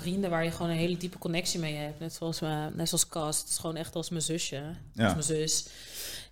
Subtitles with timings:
[0.00, 2.00] vrienden waar je gewoon een hele diepe connectie mee hebt.
[2.00, 3.38] Net zoals, uh, net zoals Cas.
[3.38, 4.62] Het is gewoon echt als mijn zusje.
[4.94, 5.04] Ja.
[5.04, 5.66] Als mijn zus.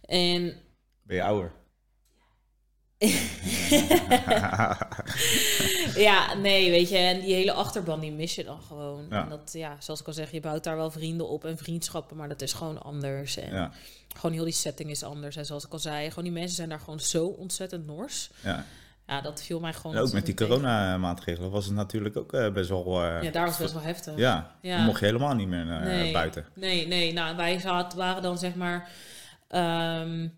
[0.05, 0.55] En
[1.03, 1.53] Ben je ouder?
[6.09, 9.07] ja, nee, weet je, en die hele achterban die mis je dan gewoon.
[9.11, 9.23] Ja.
[9.23, 12.17] En dat, ja, zoals ik al zeg, je bouwt daar wel vrienden op en vriendschappen,
[12.17, 13.37] maar dat is gewoon anders.
[13.37, 13.73] En Ja,
[14.17, 15.37] gewoon heel die setting is anders.
[15.37, 18.31] En zoals ik al zei, gewoon die mensen zijn daar gewoon zo ontzettend nors.
[18.43, 18.65] ja.
[19.09, 22.53] Ja, dat viel mij gewoon En ook met die coronamaatregelen was het natuurlijk ook eh,
[22.53, 23.03] best wel...
[23.05, 24.17] eh, Ja, daar was best wel heftig.
[24.17, 24.77] ja, Ja.
[24.77, 26.13] dan mocht je helemaal niet meer naar Nee.
[26.13, 26.47] buiten.
[26.55, 27.13] Nee, nee.
[27.13, 28.89] Nou, wij zat, waren dan zeg maar...
[29.49, 30.29] ehm,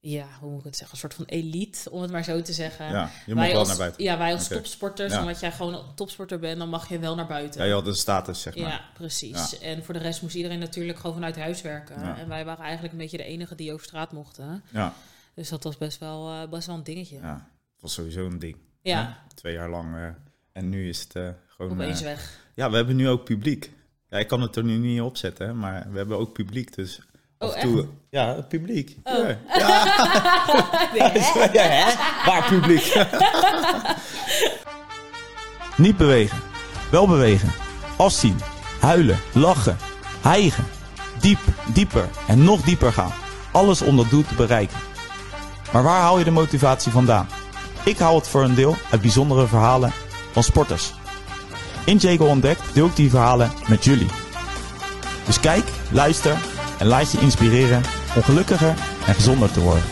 [0.00, 0.94] ja, hoe moet ik het zeggen?
[0.94, 2.88] Een soort van elite, om het maar zo te zeggen.
[2.90, 4.02] Ja, je wij wel als, naar buiten.
[4.04, 5.20] Ja, wij als topsporters, Ja.
[5.20, 7.60] omdat jij gewoon topsporter bent, dan mag je wel naar buiten.
[7.60, 8.68] Ja, je had een status, zeg maar.
[8.70, 9.58] Ja, precies.
[9.58, 12.16] En voor de rest moest iedereen natuurlijk gewoon vanuit huis werken.
[12.18, 14.62] En wij waren eigenlijk een beetje de enige die over straat mochten.
[14.70, 14.92] Ja,
[15.34, 17.16] Dus dat was best wel, eh, best wel een dingetje.
[17.16, 17.32] Ja.
[17.72, 18.56] Het was sowieso een ding.
[18.82, 19.34] ja hè?
[19.34, 19.94] Twee jaar lang.
[19.96, 20.08] eh,
[20.52, 21.72] en nu is het eh, gewoon...
[21.72, 22.38] opeens weg.
[22.54, 23.70] ja, we hebben nu ook publiek.
[24.08, 26.74] Ja, ik kan het er nu niet op zetten, hè, maar we hebben ook publiek.
[26.74, 27.00] Dus
[27.38, 27.86] Oh, af en toe...
[28.10, 28.96] Ja, het publiek.
[29.04, 29.28] Oh.
[29.28, 29.38] Ja.
[30.94, 31.12] Ja.
[31.52, 31.94] Ja, hè?
[32.26, 32.94] Waar publiek?
[35.76, 36.38] Niet bewegen.
[36.90, 37.48] Wel bewegen.
[37.96, 38.36] Afzien.
[38.80, 39.18] Huilen.
[39.34, 39.76] Lachen.
[40.22, 40.64] Hijgen.
[41.20, 41.38] Diep,
[41.74, 43.12] dieper en nog dieper gaan.
[43.52, 44.78] Alles om dat doel te bereiken.
[45.72, 47.28] Maar waar haal je de motivatie vandaan?
[47.84, 49.92] Ik haal het voor een deel uit bijzondere verhalen
[50.32, 50.92] van sporters.
[51.84, 54.10] In Jago Ontdekt deel ik die verhalen met jullie.
[55.26, 56.36] Dus kijk, luister
[56.78, 57.82] en laat je inspireren
[58.16, 58.74] om gelukkiger
[59.06, 59.82] en gezonder te worden.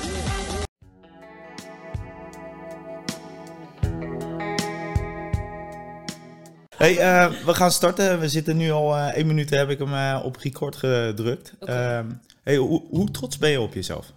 [6.77, 8.21] Hey, eh, we gaan starten.
[8.21, 11.55] We zitten nu al eh één minuut, heb ik hem eh, op record gedrukt.
[11.61, 12.07] Ehm,
[12.43, 14.13] hey, hoe, hoe trots ben je op jezelf?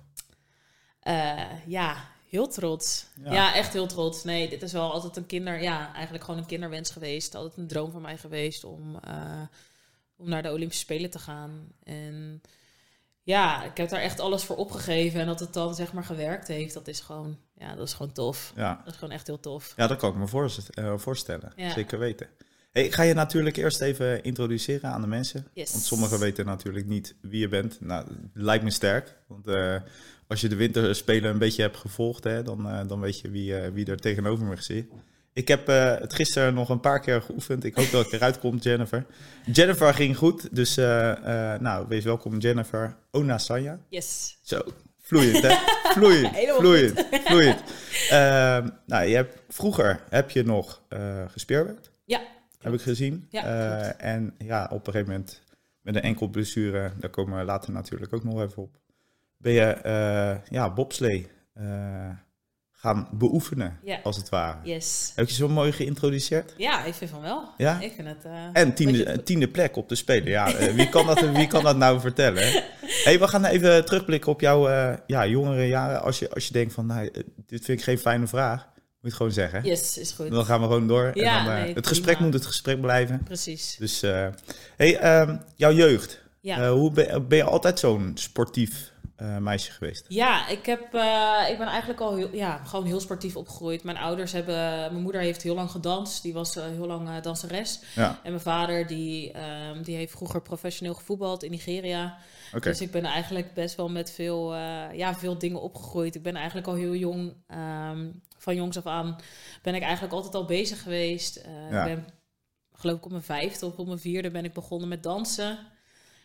[1.04, 1.96] Eh, ja,
[2.30, 3.06] heel trots.
[3.24, 3.34] Ja.
[3.34, 3.56] Ja.
[3.56, 4.24] echt heel trots.
[4.24, 5.62] Nee, dit is wel altijd een kinder...
[5.62, 7.36] Ja, eigenlijk gewoon een kinderwens geweest.
[7.36, 9.42] Altijd een droom van mij geweest om, eh,
[10.16, 11.68] om naar de Olympische Spelen te gaan.
[11.84, 12.42] En
[13.24, 15.20] ja, ik heb daar echt alles voor opgegeven.
[15.20, 17.38] En dat het dan zeg maar gewerkt heeft, dat is gewoon...
[17.58, 18.54] Ja, dat is gewoon tof.
[18.56, 19.74] Ja, Dat is gewoon echt heel tof.
[19.76, 21.54] ja dat kan ik me eh, voorstellen.
[21.56, 21.72] Ja.
[21.72, 22.28] Zeker weten.
[22.72, 25.48] Hey, ik ga je natuurlijk eerst even introduceren aan de mensen.
[25.54, 25.72] Yes.
[25.72, 27.82] Want sommigen weten natuurlijk niet wie je bent.
[27.82, 29.18] Nou, lijkt me sterk.
[29.28, 29.46] Want
[30.34, 33.58] als je de winterspelen een beetje hebt gevolgd, hè, dan, eh, dan weet je wie,
[33.58, 34.86] eh, wie er tegenover me zit.
[35.34, 37.64] Ik heb eh, het gisteren nog een paar keer geoefend.
[37.64, 39.06] Ik hoop dat ik eruit kom, Jennifer.
[39.52, 43.80] Jennifer ging goed, dus nou, wees welkom Jennifer Ona Sanja.
[43.90, 44.38] Yes.
[44.42, 44.62] Zo,
[45.00, 45.56] vloeiend hè?
[45.84, 47.64] Vloeiend, vloeiend, vloeiend.
[48.10, 50.82] Ehm, nou, je hebt, vroeger heb je nog
[51.28, 52.22] gespeerwerkt, Ja.
[52.60, 53.28] heb ik gezien.
[53.30, 53.44] Ja,
[53.98, 55.42] en ja, op een gegeven moment
[55.82, 58.82] met een enkel blessure, daar komen we later natuurlijk ook nog even op.
[59.44, 61.66] Ben je eh, ja, bobslee eh,
[62.72, 64.00] gaan beoefenen, Ja.
[64.04, 64.58] als het ware.
[64.64, 65.12] Yes.
[65.16, 66.54] Heb je zo mooi geïntroduceerd?
[66.58, 67.50] Ja, ik vind van wel.
[67.58, 67.80] Ja?
[67.82, 68.26] Ik vind het...
[68.26, 68.74] eh, En
[69.24, 70.30] tiende, plek op de Spelen.
[70.30, 72.44] Ja, wie, kan dat, wie kan dat nou vertellen?
[73.04, 74.70] Hey, we gaan even terugblikken op jouw
[75.08, 76.02] ja, jongere jaren.
[76.02, 77.12] Als je, als je denkt van, nou,
[77.46, 78.66] dit vind ik geen fijne vraag.
[78.66, 79.64] Moet je het gewoon zeggen.
[79.64, 80.32] Yes, is goed.
[80.32, 81.12] Dan gaan we gewoon door.
[81.14, 83.24] Ja, en dan, nee, het gesprek moet het gesprek blijven.
[83.24, 83.76] Precies.
[83.80, 84.02] Dus,
[84.78, 86.22] hey, ehm, jouw jeugd.
[86.42, 86.70] Ja.
[86.72, 90.06] Hoe ben, ben je altijd zo'n sportief eh, meisje geweest?
[90.08, 93.84] Ja, ik, heb, eh, ik ben eigenlijk al heel, ja, gewoon heel sportief opgegroeid.
[93.84, 94.56] Mijn ouders hebben...
[94.56, 96.24] Mijn moeder heeft heel lang gedanst.
[96.24, 97.80] Die was eh, heel lang danseres.
[97.96, 102.18] Ja, En mijn vader die, ehm, die heeft vroeger professioneel gevoetbald in Nigeria.
[102.60, 104.56] Dus ik ben eigenlijk best wel met veel,
[104.94, 106.16] ja, veel dingen opgegroeid.
[106.16, 108.08] Ik ben eigenlijk al heel jong, ehm,
[108.38, 109.16] van jongs af aan,
[109.62, 111.44] ben ik eigenlijk altijd al bezig geweest.
[111.70, 111.86] Ja.
[111.86, 112.06] Ik ben,
[112.74, 115.60] geloof ik op mijn vijfde of op mijn vierde ben ik begonnen met dansen.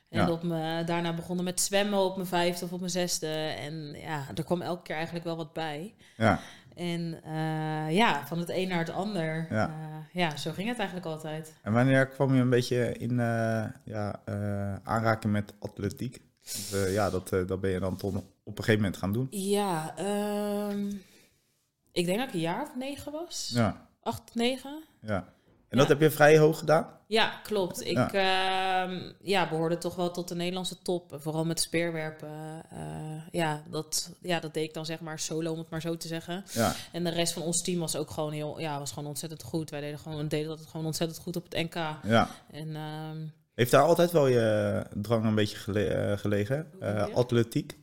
[0.08, 0.30] En Ja.
[0.30, 3.26] op mijn, daarna begonnen met zwemmen op mijn vijfde of op mijn zesde.
[3.58, 5.94] En ja, er kwam elke keer eigenlijk wel wat bij.
[6.16, 6.40] Ja,
[6.74, 9.46] En eh, ja, van het een naar het ander.
[9.50, 9.56] Ja.
[9.56, 10.06] Ja.
[10.12, 11.54] ja, zo ging het eigenlijk altijd.
[11.62, 16.20] en wanneer kwam je een beetje in eh, ja, eh, aanraking met atletiek?
[16.52, 19.12] Want, eh, ja, dat, eh, dat ben je dan toch op een gegeven moment gaan
[19.12, 19.26] doen.
[19.30, 20.86] Ja, ehm,
[21.92, 23.50] ik denk dat ik een jaar of negen was.
[23.54, 24.82] Ja, Acht, negen.
[25.00, 25.24] ja.
[25.68, 26.86] En dat heb je vrij hoog gedaan?
[27.06, 27.80] Ja, klopt.
[27.86, 28.08] Ik Ja.
[28.12, 28.88] ja.
[29.22, 31.16] ja, behoorde toch wel tot de Nederlandse top.
[31.20, 32.28] Vooral met speerwerpen.
[32.70, 32.78] eh,
[33.30, 36.08] ja, dat, ja, dat deed ik dan zeg maar solo, om het maar zo te
[36.08, 36.44] zeggen.
[36.52, 39.42] Ja, En de rest van ons team was ook gewoon heel, ja, was gewoon ontzettend
[39.42, 39.70] goed.
[39.70, 41.74] Wij deden gewoon, deden dat gewoon ontzettend goed op het NK.
[42.02, 42.28] ja.
[42.50, 43.16] En ehm,
[43.54, 46.66] Heeft daar altijd wel je drang een beetje gele- eh, gelegen?
[46.80, 47.76] Eh, atletiek?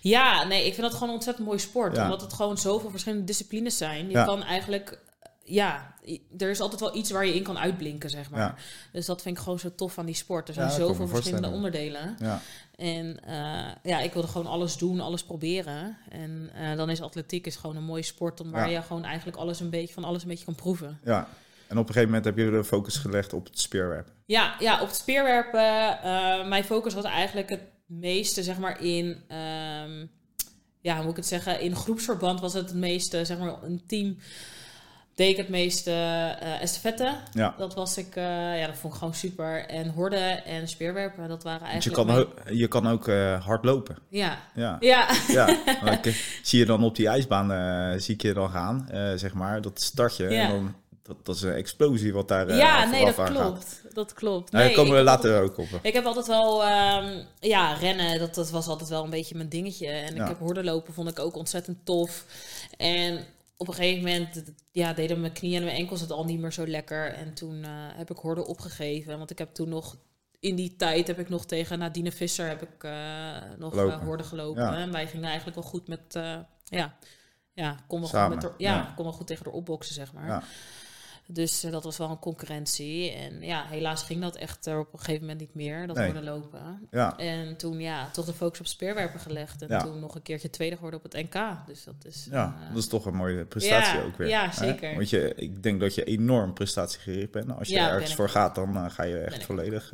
[0.00, 1.96] ja, nee, ik vind dat gewoon een ontzettend mooi sport.
[1.96, 2.02] Ja.
[2.04, 4.06] Omdat het gewoon zoveel verschillende disciplines zijn.
[4.06, 4.24] Je Ja.
[4.24, 4.98] kan eigenlijk,
[5.46, 5.94] ja,
[6.38, 8.40] er is altijd wel iets waar je in kan uitblinken, zeg maar.
[8.40, 8.54] Ja.
[8.92, 10.48] Dus dat vind ik gewoon zo tof aan die sport.
[10.48, 12.16] Er zijn zoveel verschillende onderdelen.
[12.18, 12.40] Ja,
[12.76, 15.96] En eh, ja, ik wilde gewoon alles doen, alles proberen.
[16.08, 19.36] En eh, dan is atletiek is gewoon een mooie sport om waar je gewoon eigenlijk
[19.36, 20.98] alles een beetje van alles een beetje kan proeven.
[21.04, 21.28] ja.
[21.68, 24.12] En op een gegeven moment heb je de focus gelegd op het speerwerpen.
[24.26, 26.02] Ja, ja, op het speerwerpen.
[26.02, 29.22] eh, mijn focus was eigenlijk het meeste, zeg maar, in...
[29.28, 30.06] ehm,
[30.80, 31.60] ja, hoe moet ik het zeggen?
[31.60, 34.16] In groepsverband was het het meeste, zeg maar, een team...
[35.16, 35.90] Deed ik het meeste
[36.40, 37.14] eh estafette.
[37.32, 37.54] Ja.
[37.58, 39.66] Dat was ik, eh, ja, dat vond ik gewoon super.
[39.66, 42.08] En horden en speerwerpen, dat waren Want je eigenlijk...
[42.08, 43.96] kan, ook, je kan ook eh, hard lopen.
[44.08, 44.78] Ja, Ja.
[45.28, 45.48] ja.
[46.02, 49.80] Ik, zie je dan op die ijsbaan, zie ik je dan gaan, zeg maar, dat
[49.80, 50.30] startje.
[50.30, 50.42] Ja.
[50.42, 53.30] En dan, dat, dat is een explosie wat daar ja, nee, dat gaat.
[53.30, 53.82] klopt.
[53.92, 54.52] Dat klopt.
[54.52, 55.68] Nou, daar Nee, komen we later ook op.
[55.82, 59.48] Ik heb altijd wel, ehm, ja, rennen, dat, dat was altijd wel een beetje mijn
[59.48, 59.86] dingetje.
[59.86, 62.24] En ik heb hordenlopen, vond ik ook ontzettend tof.
[62.76, 63.24] En
[63.56, 66.52] op een gegeven moment, ja, deden mijn knieën en mijn enkels het al niet meer
[66.52, 67.12] zo lekker.
[67.12, 69.18] En toen eh, heb ik horden opgegeven.
[69.18, 69.96] Want ik heb toen nog,
[70.40, 74.26] in die tijd heb ik nog tegen Nadine Visser heb ik eh, nog eh, horden
[74.26, 74.62] gelopen.
[74.62, 74.76] Ja.
[74.76, 76.14] En wij gingen eigenlijk wel goed met,
[76.64, 76.96] ja,
[77.52, 78.92] ja, kon wel, goed, met haar, ja, ja.
[78.96, 80.44] kon wel goed tegen haar opboksen, zeg maar.
[81.28, 83.10] Dus eh, dat was wel een concurrentie.
[83.12, 86.04] En ja, helaas ging dat echt er op een gegeven moment niet meer, dat Nee.
[86.04, 86.88] horden lopen.
[86.90, 89.62] Ja, En toen ja, toch de focus op speerwerpen gelegd.
[89.62, 89.82] En Ja.
[89.82, 91.66] toen nog een keertje tweede geworden op het NK.
[91.66, 92.28] Dus dat is...
[92.30, 94.28] ja, eh, dat is toch een mooie prestatie ja, ook weer.
[94.28, 94.52] ja, hè?
[94.52, 94.94] zeker.
[94.94, 97.56] Want je, ik denk dat je enorm prestatiegericht bent.
[97.58, 99.92] Als je ergens voor gaat, dan eh, ga je echt volledig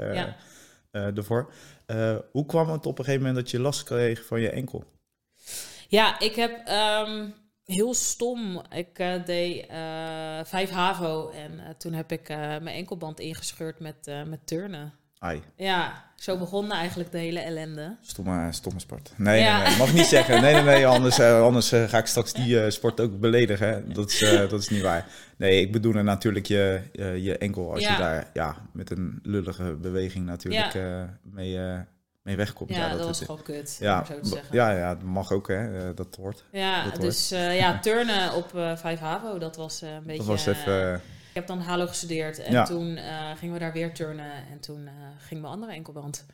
[0.91, 1.53] ervoor.
[2.33, 4.85] Hoe kwam het op een gegeven moment dat je last kreeg van je enkel?
[5.89, 7.29] Ja, ik heb ehm,
[7.65, 8.63] heel stom.
[8.71, 9.77] Ik eh, deed eh,
[10.45, 11.31] vijf HAVO.
[11.31, 14.93] En eh, toen heb ik mijn enkelband ingescheurd met, met turnen.
[15.19, 17.97] Ai, Ja, zo begon eigenlijk de hele ellende.
[18.01, 19.13] stomme, stomme sport.
[19.17, 19.59] Nee, Ja.
[19.59, 20.41] nee, nee, mag niet zeggen.
[20.43, 23.69] Nee, nee, nee, anders, anders ga ik straks die sport ook beledigen.
[23.69, 23.87] hè.
[23.93, 24.19] Dat is,
[24.51, 25.07] dat is niet waar.
[25.37, 26.81] Nee, ik bedoel natuurlijk je,
[27.23, 27.93] je enkel als Ja.
[27.93, 31.59] je daar ja, met een lullige beweging natuurlijk eh, mee,
[32.23, 32.71] mee wegkomt.
[32.71, 34.49] Ja, dat, het- was gewoon kut, ja, zo te zeggen.
[34.55, 35.79] ja, ja, dat mag ook, hè.
[35.89, 36.45] eh, dat hoort.
[36.53, 37.03] Ja, Dat hoort.
[37.03, 40.17] dus eh, ja, turnen op 5 HAVO, dat was een beetje...
[40.17, 40.95] Dat was even...
[41.29, 42.65] Ik heb dan Halo gestudeerd en Ja.
[42.65, 42.99] toen
[43.39, 44.89] gingen we daar weer turnen en toen
[45.19, 46.27] ging mijn andere enkelband.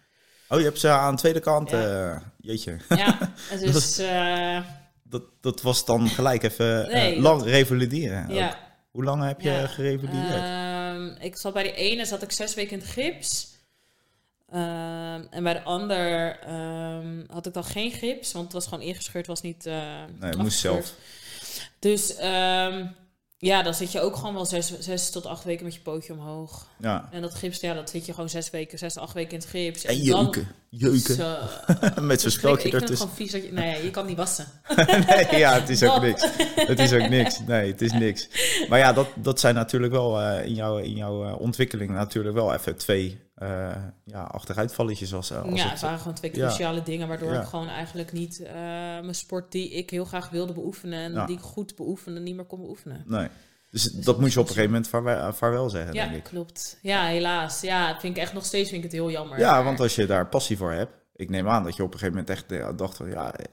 [0.49, 1.70] oh, je hebt ze aan de tweede kant.
[1.70, 2.23] Ja.
[2.38, 2.76] jeetje.
[2.88, 3.19] Ja,
[3.50, 4.61] Dat dus eh,
[5.02, 8.35] Dat, dat was dan gelijk even Nee, lang revalideren.
[8.35, 8.58] ja.
[8.90, 10.43] Hoe lang heb je gerevalideerd?
[10.43, 13.56] Ehm, ik zat bij de ene zat ik zes weken in het gips.
[14.53, 18.85] Ehm, en bij de ander ehm, had ik dan geen gips, want het was gewoon
[18.85, 19.67] ingescheurd, was niet.
[19.67, 19.75] eh
[20.21, 20.93] nee, je moest zelf.
[21.79, 22.87] Dus ehm,
[23.41, 26.12] ja, dan zit je ook gewoon wel zes, zes tot acht weken met je pootje
[26.12, 26.67] omhoog.
[26.79, 27.09] Ja.
[27.12, 29.49] En dat gips, ja, dat zit je gewoon zes weken, zes, acht weken in het
[29.49, 29.85] gips.
[29.85, 30.49] En jeuken.
[30.69, 31.15] Jeuken.
[31.15, 31.37] Zo,
[32.00, 32.97] Met zo'n speltje het ertussen.
[33.09, 33.53] gewoon vies dat je...
[33.53, 34.47] Nee, je kan niet wassen.
[35.09, 36.27] nee, ja, het is ook niks.
[36.55, 37.41] Het is ook niks.
[37.47, 38.29] Nee, het is niks.
[38.69, 42.35] Maar ja, dat, dat zijn natuurlijk wel eh, in jouw, in jouw eh, ontwikkeling natuurlijk
[42.35, 45.14] wel even twee eh, ja, achteruitvalletjes.
[45.14, 46.46] Als, als ja, het, het waren gewoon twee ja.
[46.46, 47.08] cruciale dingen...
[47.08, 47.40] waardoor Ja.
[47.40, 48.52] ik gewoon eigenlijk niet eh,
[49.00, 50.99] mijn sport die ik heel graag wilde beoefenen...
[50.99, 51.26] en Ja.
[51.26, 53.02] die ik goed beoefende, niet meer kon beoefenen.
[53.06, 53.29] nee.
[53.70, 56.23] Dus, dat dat moet je op een gegeven moment vaarwel, vaarwel zeggen, Ja, denk ik.
[56.25, 56.79] klopt.
[56.82, 57.61] Ja, helaas.
[57.61, 59.38] Ja, vind ik echt nog steeds vind ik het heel jammer.
[59.38, 61.93] Ja, Maar- want als je daar passie voor hebt, ik neem aan dat je op
[61.93, 63.44] een gegeven moment echt eh, dacht van ja, eh,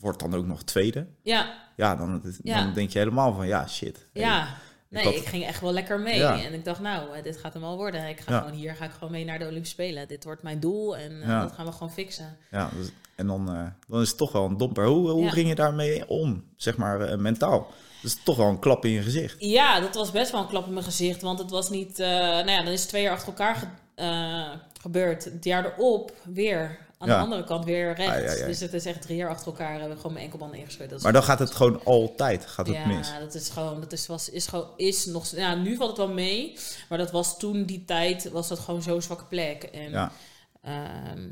[0.00, 1.06] wordt dan ook nog tweede.
[1.22, 4.06] Ja, Ja, dan, dan denk je helemaal van ja, shit.
[4.12, 4.48] Hey, ja.
[4.96, 6.18] Nee, had- ik ging echt wel lekker mee.
[6.18, 6.42] Ja.
[6.42, 8.08] En ik dacht, nou, eh, dit gaat hem al worden.
[8.08, 8.38] Ik ga Ja.
[8.40, 10.08] gewoon hier ga ik gewoon mee naar de Olympische Spelen.
[10.08, 11.40] Dit wordt mijn doel en eh, Ja.
[11.42, 12.36] dat gaan we gewoon fixen.
[12.50, 14.86] Ja, dus- en dan, eh, dan is het toch wel een domper.
[14.86, 17.58] Hoe, hoe ging je daarmee om, zeg maar, mentaal?
[18.02, 19.36] Dat is toch wel een klap in je gezicht.
[19.38, 21.22] Ja, dat was best wel een klap in mijn gezicht.
[21.22, 21.98] Want het was niet...
[21.98, 25.24] nou ja, dan is het twee jaar achter elkaar ge- gebeurd.
[25.24, 27.16] Het jaar erop weer aan Ja.
[27.16, 28.30] de andere kant weer rechts.
[28.40, 28.46] Ai.
[28.46, 31.12] Dus het is echt drie jaar achter elkaar hebben we gewoon mijn enkelbanden is Maar
[31.12, 33.10] dan gaat het gewoon altijd gaat het ja, mis.
[33.20, 36.14] dat is gewoon, dat is, was, is gewoon, is nog, ja, nu valt het wel
[36.14, 36.56] mee,
[36.88, 39.62] maar dat was toen die tijd, was dat gewoon zo'n zwakke plek.
[39.62, 40.12] En Ja,
[40.62, 41.28] ehm,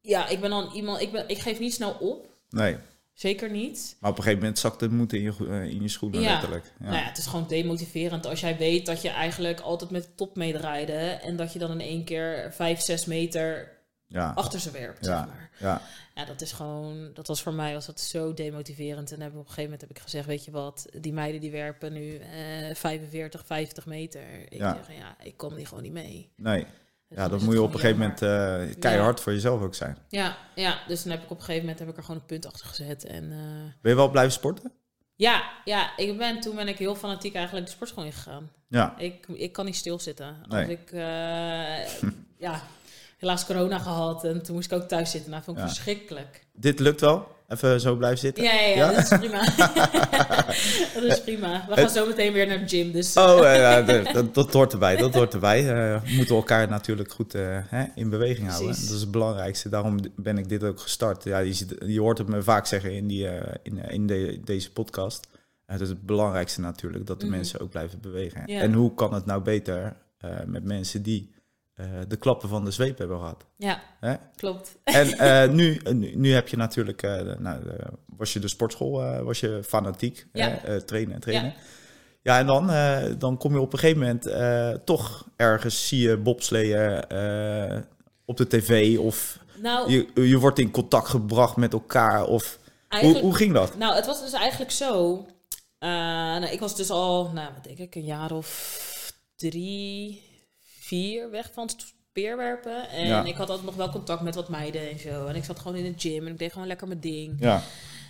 [0.00, 2.76] ja, ik ben dan iemand, ik, ben, ik geef niet snel op, nee.
[3.12, 3.96] zeker niet.
[4.00, 6.30] Maar op een gegeven moment zakt het moed in je, eh, in je schoenen, Ja.
[6.32, 6.64] letterlijk.
[6.80, 6.84] Ja.
[6.86, 10.14] Nou ja, het is gewoon demotiverend als jij weet dat je eigenlijk altijd met de
[10.14, 13.80] top meedraaide en dat je dan in één keer vijf, zes meter
[14.12, 14.32] ja.
[14.34, 15.16] achter ze werpt, Ja.
[15.18, 15.50] zeg maar.
[15.58, 15.80] ja.
[16.14, 19.12] Ja, dat is gewoon, dat was voor mij was dat zo demotiverend.
[19.12, 21.50] En heb, op een gegeven moment heb ik gezegd, weet je wat, die meiden die
[21.50, 24.02] werpen nu eh 45, 50 meer.
[24.48, 24.78] Ik Ja.
[24.86, 26.32] zeg, ja, ik kom die gewoon niet mee.
[26.36, 26.66] Nee.
[27.08, 29.74] Dus Ja, dan is moet je op een gegeven moment eh, keihard voor jezelf ook
[29.74, 29.96] zijn.
[30.08, 32.26] Ja, ja, dus dan heb ik op een gegeven moment heb ik er gewoon een
[32.26, 33.04] punt achter gezet.
[33.04, 33.38] En eh,
[33.80, 34.72] Ben je wel blijven sporten?
[35.16, 38.50] ja, ja, ik ben, toen ben ik heel fanatiek eigenlijk de sportschool ingegaan.
[38.68, 38.98] Ja.
[38.98, 40.36] Ik, ik kan niet stilzitten.
[40.48, 40.70] Als Nee.
[40.70, 42.10] ik, eh,
[42.46, 42.62] ja,
[43.22, 45.30] helaas corona gehad en toen moest ik ook thuis zitten.
[45.30, 45.68] Nou, vond ik Ja.
[45.68, 46.46] verschrikkelijk.
[46.52, 47.26] Dit lukt wel?
[47.48, 48.44] Even zo blijven zitten?
[48.44, 49.44] Ja, ja, dat is prima.
[50.94, 51.64] dat is prima.
[51.68, 53.16] We gaan zo meteen weer naar de gym, dus...
[53.16, 54.96] Oh, ja, dat, dat, dat hoort erbij.
[54.96, 55.58] Dat hoort erbij.
[55.58, 58.68] Eh, we moeten elkaar natuurlijk goed eh, hè, in beweging houden.
[58.70, 59.68] Dat is het belangrijkste.
[59.68, 61.24] Daarom ben ik dit ook gestart.
[61.24, 64.40] Ja, je, ziet- je hoort het me vaak zeggen in, die, eh, in, in de,
[64.44, 65.26] deze podcast.
[65.66, 67.34] Het is het belangrijkste natuurlijk, dat de Mhm.
[67.36, 68.42] mensen ook blijven bewegen.
[68.46, 68.60] Ja.
[68.60, 69.96] En hoe kan het nou beter
[70.46, 71.30] met mensen die
[72.08, 73.44] de klappen van de zweep hebben gehad?
[73.56, 74.14] Ja, Hè?
[74.36, 74.76] klopt.
[74.84, 77.86] En eh, nu, nu, nu heb je natuurlijk, eh, nou, eh,
[78.16, 80.48] was je de sportschool, eh, was je fanatiek, Ja.
[80.48, 80.54] hè?
[80.74, 81.54] Eh, trainen en trainen.
[82.22, 86.08] Ja, en dan, eh, dan kom je op een gegeven moment eh, toch ergens, zie
[86.08, 87.78] je bobsleeën eh,
[88.24, 92.58] op de tv of Nou, je, je wordt in contact gebracht met elkaar of
[93.00, 93.76] hoe, hoe ging dat?
[93.76, 95.26] nou, het was dus eigenlijk zo.
[95.78, 100.22] eh, nou, ik was dus al, nou, wat denk ik, een jaar of drie,
[100.82, 102.88] vier weg van het speerwerpen.
[102.88, 103.24] En Ja.
[103.24, 105.26] ik had altijd nog wel contact met wat meiden en zo.
[105.26, 107.36] En ik zat gewoon in de gym en ik deed gewoon lekker mijn ding.
[107.40, 107.62] Ja,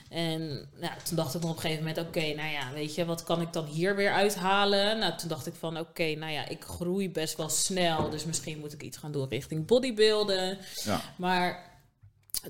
[0.08, 3.04] En nou, toen dacht ik dan op een gegeven moment, oké, nou ja, weet je,
[3.04, 4.98] wat kan ik dan hier weer uithalen?
[4.98, 8.58] Nou, toen dacht ik van, oké, nou ja, ik groei best wel snel, dus misschien
[8.58, 10.58] moet ik iets gaan doen richting bodybuilden.
[10.84, 11.70] ja, Maar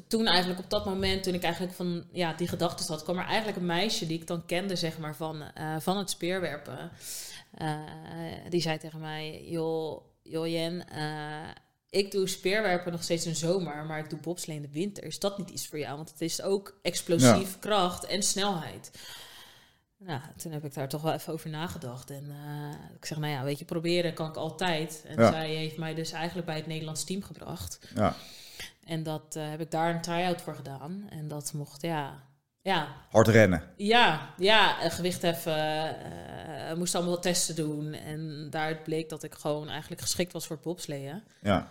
[0.09, 3.25] toen eigenlijk op dat moment, toen ik eigenlijk van ja, die gedachten had, kwam er
[3.27, 6.91] eigenlijk een meisje die ik dan kende, zeg maar, van, eh, van het speerwerpen.
[7.55, 7.79] Eh,
[8.49, 11.49] die zei tegen mij, joh, joh Jen, eh,
[11.91, 15.05] ik doe speerwerpen nog steeds in de zomer, maar ik doe bobslee in de winter.
[15.05, 15.97] Is dat niet iets voor jou?
[15.97, 18.91] Want het is ook explosief kracht en snelheid.
[19.99, 22.11] Nou, toen heb ik daar toch wel even over nagedacht.
[22.11, 25.05] En eh, ik zeg, nou ja, weet je, proberen kan ik altijd.
[25.07, 25.31] En Ja.
[25.31, 27.79] zij heeft mij dus eigenlijk bij het Nederlands team gebracht.
[27.95, 28.17] ja.
[28.85, 31.07] En dat eh, heb ik daar een try-out voor gedaan.
[31.11, 32.23] En dat mocht, ja,
[32.63, 33.63] ja, Hard rennen.
[33.77, 35.57] ja, ja, eh, gewicht heffen.
[35.57, 37.93] eh moest allemaal wat testen doen.
[37.93, 41.23] En daaruit bleek dat ik gewoon eigenlijk geschikt was voor het bobsleeën.
[41.43, 41.69] Ja.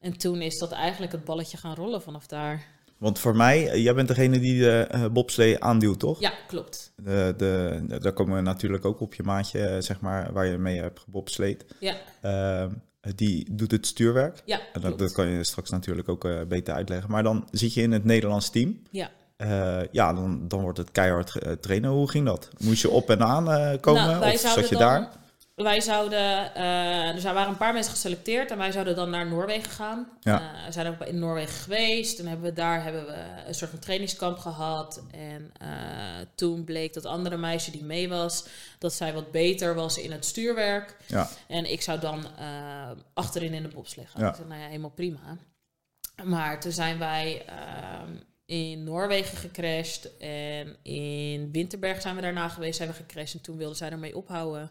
[0.00, 2.64] En toen is dat eigenlijk het balletje gaan rollen vanaf daar.
[2.98, 6.20] Want voor mij, eh, jij bent degene die de eh, bobslee aanduwt, toch?
[6.20, 6.92] Ja, klopt.
[6.96, 10.46] De, de, de- daar komen we natuurlijk ook op je maatje, eh, zeg maar, waar
[10.46, 11.64] je mee hebt gebobsleed.
[11.80, 12.70] Ja, Ehm,
[13.14, 14.42] die doet het stuurwerk.
[14.44, 17.10] ja, En dat, dat kan je straks natuurlijk ook eh, beter uitleggen.
[17.10, 18.82] Maar dan zit je in het Nederlands team.
[18.90, 19.10] Ja.
[19.38, 21.90] Eh, ja, dan, dan wordt het keihard eh, trainen.
[21.90, 22.48] Hoe ging dat?
[22.58, 24.06] Moest je op en aan eh, komen?
[24.06, 25.08] Nou, wij of zat je dan- daar?
[25.54, 26.44] Wij zouden,
[27.14, 30.08] dus er waren een paar mensen geselecteerd en wij zouden dan naar Noorwegen gaan.
[30.20, 30.52] Ja.
[30.66, 32.16] We zijn ook in Noorwegen geweest.
[32.16, 33.16] Toen hebben we daar hebben we
[33.46, 35.02] een soort van trainingskamp gehad.
[35.10, 35.52] En
[36.34, 38.44] toen bleek dat andere meisje die mee was,
[38.78, 40.96] dat zij wat beter was in het stuurwerk.
[41.06, 42.26] Ja, En ik zou dan
[43.14, 44.22] achterin in de bobslee gaan.
[44.22, 44.28] Ja.
[44.28, 45.36] Ik zei, nou ja, helemaal prima.
[46.24, 48.12] Maar toen zijn wij ehm,
[48.48, 50.16] in Noorwegen gecrashed.
[50.18, 53.34] En in Winterberg zijn we daarna geweest, zijn we gecrashed.
[53.34, 54.70] En toen wilden zij ermee ophouden.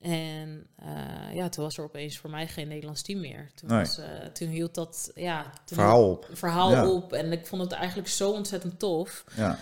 [0.00, 3.50] En eh, ja, toen was er opeens voor mij geen Nederlands team meer.
[3.54, 3.78] Toen, Nee.
[3.78, 6.28] was, eh, toen hield dat ja, verhaal op.
[6.32, 6.88] verhaal Ja.
[6.88, 7.12] op.
[7.12, 9.24] En ik vond het eigenlijk zo ontzettend tof.
[9.36, 9.58] Ja,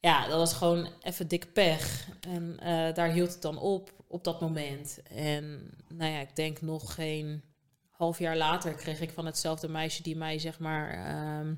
[0.00, 2.08] Ja, dat was gewoon even dik pech.
[2.20, 5.00] En eh, daar hield het dan op, op dat moment.
[5.10, 7.42] En nou ja, ik denk nog geen
[7.90, 11.54] half jaar later kreeg ik van hetzelfde meisje die mij zeg maar ehm,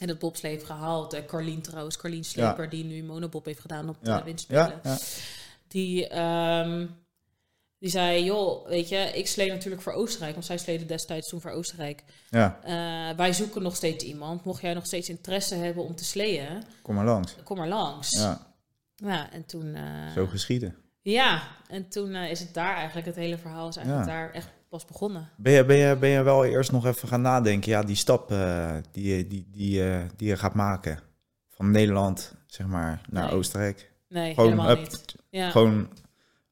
[0.00, 1.12] in het bobslee heeft gehaald.
[1.12, 4.80] Eh, Carlien trouwens, Carlien Sleper, die nu monobob heeft gedaan op de windspelen.
[5.68, 6.86] Die, ehm,
[7.78, 10.32] die zei, joh, weet je, ik slee natuurlijk voor Oostenrijk.
[10.34, 12.02] Want zij sleden destijds toen voor Oostenrijk.
[12.30, 14.44] ja, Eh, wij zoeken nog steeds iemand.
[14.44, 17.34] Mocht jij nog steeds interesse hebben om te sleeën, kom maar langs.
[17.44, 18.10] kom maar langs.
[18.10, 18.52] Ja,
[18.96, 19.74] Ja, en toen...
[19.74, 20.76] eh, zo geschieden.
[21.02, 24.12] ja, en toen is het daar eigenlijk, het hele verhaal is eigenlijk Ja.
[24.14, 25.28] daar echt pas begonnen.
[25.36, 28.30] Ben je, ben, je, ben je wel eerst nog even gaan nadenken, ja, die stap
[28.30, 30.98] eh, die, je- die, die, eh, die je gaat maken
[31.50, 33.32] van Nederland, zeg maar, naar Nee.
[33.34, 33.90] Oostenrijk?
[34.08, 35.14] Nee, Gewoon, helemaal niet.
[35.30, 35.50] Ja.
[35.50, 35.88] Gewoon,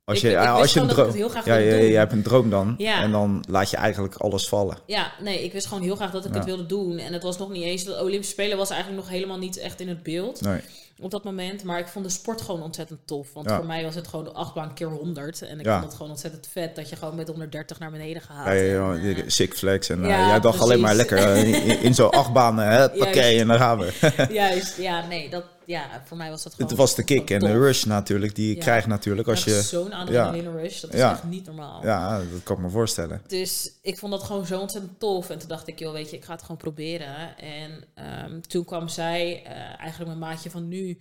[0.04, 2.22] als je, ik als je een droom, het heel graag ja, je, je hebt een
[2.22, 3.02] droom dan, Ja.
[3.02, 4.78] en dan laat je eigenlijk alles vallen.
[4.86, 6.36] ja, nee, ik wist gewoon heel graag dat ik Ja.
[6.36, 6.98] het wilde doen.
[6.98, 9.80] En het was nog niet eens, de Olympische Spelen was eigenlijk nog helemaal niet echt
[9.80, 10.60] in het beeld Nee,
[11.02, 11.64] op dat moment.
[11.64, 13.32] Maar ik vond de sport gewoon ontzettend tof.
[13.32, 13.56] Want Ja.
[13.56, 15.42] voor mij was het gewoon de achtbaan keer 100.
[15.42, 15.72] En ik Ja.
[15.72, 18.46] vond het gewoon ontzettend vet dat je gewoon met 130 naar beneden gaat.
[18.46, 21.80] ja, ja, En, eh, Six Flags en eh, jij dacht alleen maar lekker eh, in,
[21.82, 23.92] in zo'n achtbaan, hè, pakket en dan gaan we.
[24.30, 26.68] Juist, ja, nee, dat, ja, voor mij was dat gewoon...
[26.68, 28.60] Het was de kick en de rush natuurlijk, die je Ja.
[28.60, 29.62] krijgt natuurlijk als je...
[29.62, 31.12] Zo'n adrenaline rush, dat is Ja.
[31.12, 31.84] echt niet normaal.
[31.84, 33.22] Ja, dat kan ik me voorstellen.
[33.26, 35.30] Dus ik vond dat gewoon zo ontzettend tof.
[35.30, 37.36] En toen dacht ik, joh, weet je, ik ga het gewoon proberen.
[37.38, 40.98] En ehm, toen kwam zij, eh, eigenlijk mijn maatje van nu,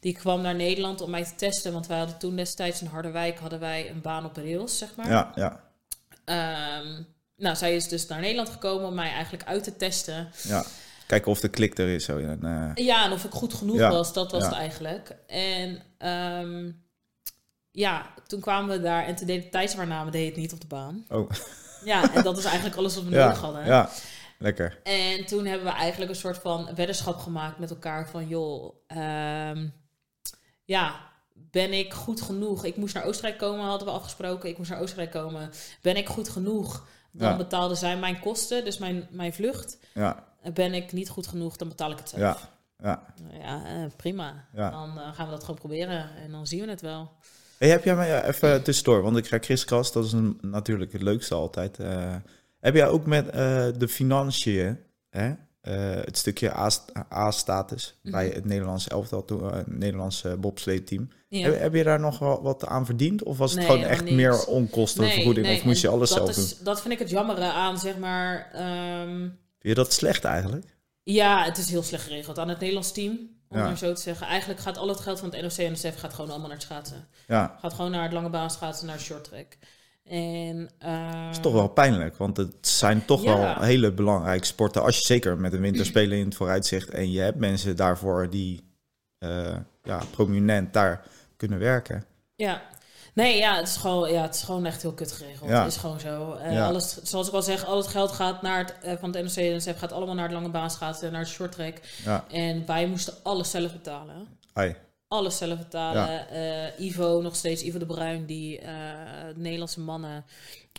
[0.00, 1.72] die kwam naar Nederland om mij te testen.
[1.72, 5.10] Want wij hadden toen destijds in Harderwijk hadden wij een baan op rails, zeg maar.
[5.10, 5.60] Ja, ja,
[6.24, 7.02] Ehm,
[7.36, 10.28] nou, zij is dus naar Nederland gekomen om mij eigenlijk uit te testen.
[10.42, 10.64] ja.
[11.10, 12.18] Kijken of de klik er is zo.
[12.18, 14.48] En, eh, Ja, en of ik goed genoeg Ja, was, dat was ja.
[14.48, 15.16] het eigenlijk.
[15.26, 16.70] En ehm,
[17.70, 20.66] ja, toen kwamen we daar en toen deed de tijdswaarname deed het niet op de
[20.66, 21.04] baan.
[21.08, 21.30] oh,
[21.84, 23.64] Ja, en dat is eigenlijk alles wat we nodig hadden.
[23.66, 23.90] ja,
[24.38, 24.80] lekker.
[24.82, 29.68] En toen hebben we eigenlijk een soort van weddenschap gemaakt met elkaar van joh, ehm,
[30.64, 32.64] ja, ben ik goed genoeg?
[32.64, 34.48] Ik moest naar Oostenrijk komen, hadden we afgesproken.
[34.48, 35.50] Ik moest naar Oostenrijk komen.
[35.82, 36.86] Ben ik goed genoeg?
[37.12, 37.36] Dan Ja.
[37.36, 39.78] betaalden zij mijn kosten, dus mijn, mijn vlucht.
[39.94, 42.20] Ja, Ben ik niet goed genoeg, dan betaal ik het zelf.
[42.20, 42.38] ja,
[42.82, 43.02] Ja.
[43.40, 44.44] Ja, eh, prima.
[44.54, 44.70] Ja.
[44.70, 47.10] Dan eh, gaan we dat gewoon proberen en dan zien we het wel.
[47.58, 51.02] Hey, heb jij mij even tussendoor, want ik ga kriskras, dat is een, natuurlijk het
[51.02, 51.78] leukste altijd.
[51.78, 52.14] Eh,
[52.60, 54.78] heb jij ook met eh, de financiën,
[55.10, 55.28] hè,
[55.60, 56.52] eh, het stukje
[57.12, 58.12] A-status Mhm.
[58.12, 61.08] bij het Nederlands elftal, eh, het Nederlandse bobsleeteam.
[61.28, 61.50] Ja.
[61.50, 63.22] Heb, heb je daar nog wel wat aan verdiend?
[63.22, 65.46] Of was het Nee, gewoon echt meer onkostenvergoeding?
[65.56, 66.44] of moest je alles zelf doen?
[66.44, 68.50] is, Dat vind ik het jammere aan, zeg maar.
[68.52, 69.28] ehm,
[69.60, 70.66] Vind je dat slecht eigenlijk?
[71.02, 73.38] ja, het is heel slecht geregeld aan het Nederlands team.
[73.48, 73.64] Om Ja.
[73.64, 74.26] maar zo te zeggen.
[74.26, 76.66] Eigenlijk gaat al het geld van het NOC en NSF gaat gewoon allemaal naar het
[76.66, 77.08] schaatsen.
[77.26, 79.56] Ja, Gaat gewoon naar het lange baan schaatsen, naar short track.
[80.04, 83.38] En, dat is toch wel pijnlijk, want het zijn toch Ja.
[83.38, 84.82] wel hele belangrijke sporten.
[84.82, 88.64] Als je zeker met een winterspelen in het vooruitzicht en je hebt mensen daarvoor die
[89.18, 92.04] eh, ja, prominent daar kunnen werken.
[92.34, 92.62] Ja.
[93.14, 95.50] Nee, ja het, is gewoon, ja, het is gewoon echt heel kut geregeld.
[95.50, 95.62] Ja.
[95.64, 96.32] Het is gewoon zo.
[96.32, 96.66] Eh, Ja.
[96.66, 99.34] alles, zoals ik al zeg, al het geld gaat naar het, eh, van het NOC
[99.44, 101.76] en NSF gaat allemaal naar het lange baan schaatsen, naar het short track.
[102.04, 104.28] Ja, En wij moesten alles zelf betalen.
[104.52, 104.74] ai.
[105.08, 106.28] alles zelf betalen.
[106.28, 108.74] Eh, Ivo, nog steeds Ivo de Bruin, die eh,
[109.34, 110.24] Nederlandse mannen,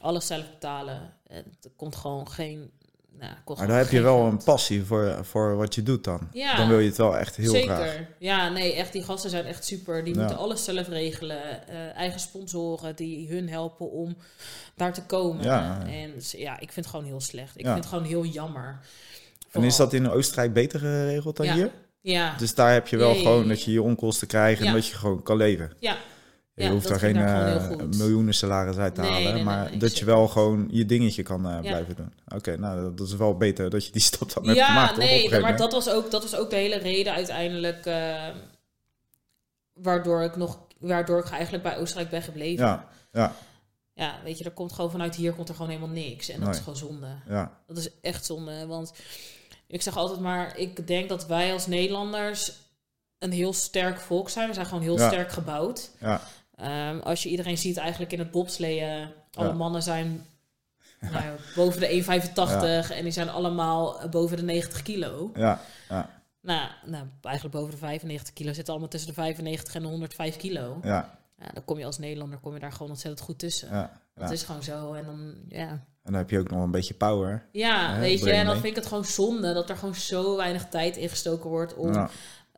[0.01, 1.13] alles zelf betalen.
[1.27, 2.71] En er komt gewoon geen.
[3.19, 4.31] Nou, Maar daar heb je wel geld.
[4.31, 6.27] een passie voor, voor wat je doet dan.
[6.31, 6.55] Ja.
[6.57, 7.75] Dan wil je het wel echt heel Zeker.
[7.75, 7.99] graag.
[8.19, 8.93] Ja, nee, echt.
[8.93, 10.03] Die gasten zijn echt super.
[10.03, 10.19] Die Ja.
[10.19, 11.67] moeten alles zelf regelen.
[11.67, 14.15] Eh, eigen sponsoren die hun helpen om
[14.75, 15.43] daar te komen.
[15.43, 15.81] Ja.
[15.85, 17.57] En ja, ik vind het gewoon heel slecht.
[17.57, 18.79] Ik vind het gewoon heel jammer.
[19.51, 21.71] En is dat in Oostenrijk beter geregeld dan hier?
[22.01, 22.35] Ja.
[22.37, 25.23] Dus daar heb je wel gewoon dat je je onkosten krijgt en dat je gewoon
[25.23, 25.71] kan leven.
[25.79, 25.97] ja.
[26.61, 29.77] Je Ja, hoeft daar geen daar eh, miljoenen salaris uit te Nee, halen, nee, maar
[29.77, 31.59] dat je wel gewoon je dingetje kan eh, Ja.
[31.59, 32.13] blijven doen.
[32.35, 34.93] Oké, nou dat- is wel beter dat je die stap dan hebt Ja, gemaakt.
[34.93, 38.27] een nee, maar dat was, ook, dat was ook de hele reden uiteindelijk eh,
[39.73, 42.65] waardoor ik nog waardoor ik eigenlijk bij Oostenrijk ben gebleven.
[42.65, 43.35] Ja, ja,
[43.93, 46.29] Ja, weet je, er komt gewoon vanuit hier komt er gewoon helemaal niks.
[46.29, 46.53] En dat Nee.
[46.57, 47.07] is gewoon zonde.
[47.27, 48.65] ja, Dat is echt zonde.
[48.67, 48.93] Want
[49.67, 52.51] ik zeg altijd maar, ik denk dat wij als Nederlanders
[53.19, 54.47] een heel sterk volk zijn.
[54.47, 55.07] We zijn gewoon heel Ja.
[55.07, 55.91] sterk gebouwd.
[55.99, 56.21] ja,
[56.61, 59.53] Ehm, als je iedereen ziet eigenlijk in het bobsleeën, alle Ja.
[59.53, 60.25] mannen zijn
[60.99, 61.23] nou
[61.55, 65.31] boven de 1,85 en die zijn allemaal boven de 90 kilo.
[65.35, 66.09] ja, ja,
[66.41, 70.37] Nou, nou, eigenlijk boven de 95 kilo zitten allemaal tussen de 95 en de 105
[70.37, 70.79] kilo.
[70.83, 73.69] ja, Ja, dan kom je als Nederlander kom je daar gewoon ontzettend goed tussen.
[73.69, 74.93] ja, Dat is gewoon zo.
[74.93, 77.45] En dan, ja, En dan heb je ook nog een beetje power.
[77.51, 78.61] ja weet je, en dan mee.
[78.61, 81.91] vind ik het gewoon zonde dat er gewoon zo weinig tijd ingestoken wordt om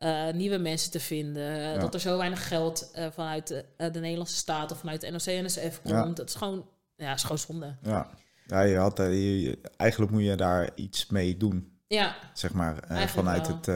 [0.04, 1.60] Eh, nieuwe mensen te vinden.
[1.60, 1.78] Ja.
[1.78, 5.12] Dat er zo weinig geld eh, vanuit de, eh, de Nederlandse staat of vanuit de
[5.12, 5.94] NOC-NSF komt.
[5.96, 6.06] Ja.
[6.06, 7.76] Dat is gewoon, ja, is gewoon zonde.
[7.82, 8.10] ja.
[8.48, 12.76] Ja, je had, je- eigenlijk moet je daar iets mee doen, Ja, zeg maar,
[13.08, 13.56] vanuit wel.
[13.56, 13.68] het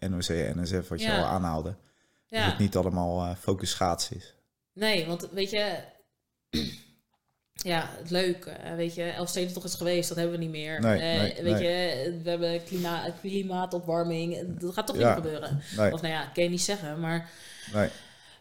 [0.00, 1.68] eh, NOC en NSF, wat je al aanhaalde.
[2.28, 2.46] Dat ja.
[2.48, 4.34] het niet allemaal focus schaats is.
[4.72, 5.78] Nee, want weet je...
[7.62, 8.52] Ja, het leuk.
[8.76, 10.80] weet je, toch is geweest, dat hebben we niet meer.
[10.80, 11.62] Nee, Eh, nee, weet nee.
[11.62, 14.58] je, we hebben klima klimaatopwarming.
[14.60, 15.06] Dat gaat toch Ja.
[15.14, 15.60] niet gebeuren.
[15.92, 17.30] Of nou ja, kan je niet zeggen, maar...
[17.72, 17.88] nee.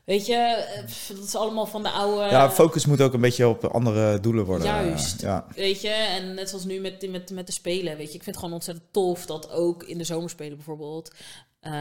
[0.03, 2.25] Weet je, pff, dat is allemaal van de oude...
[2.29, 4.67] Ja, focus moet ook een beetje op andere doelen worden.
[4.67, 5.21] Juist.
[5.21, 8.15] Ja, Weet je, en net zoals nu met, met, met de Spelen, weet je.
[8.17, 11.13] Ik vind het gewoon ontzettend tof dat ook in de zomerspelen bijvoorbeeld...
[11.59, 11.71] eh,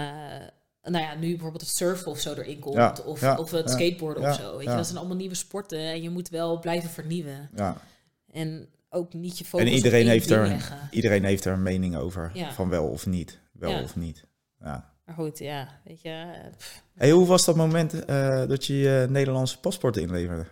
[0.82, 2.74] nou ja, nu bijvoorbeeld het surfen of zo erin komt.
[2.74, 4.56] Ja, of, ja, of het skateboarden of zo.
[4.56, 5.78] Weet je, dat zijn allemaal nieuwe sporten.
[5.78, 7.50] En je moet wel blijven vernieuwen.
[7.56, 7.76] ja.
[8.32, 10.78] En ook niet je focus En iedereen heeft, er, leggen.
[10.90, 12.32] iedereen heeft er een mening over.
[12.52, 13.38] Van wel of niet.
[13.52, 14.24] Wel of niet.
[14.60, 14.92] Ja.
[15.04, 16.08] Maar goed, ja, weet je.
[16.08, 16.82] eh, pff.
[16.94, 20.46] Hey, hoe was dat moment eh, dat je je Nederlandse paspoort inleverde?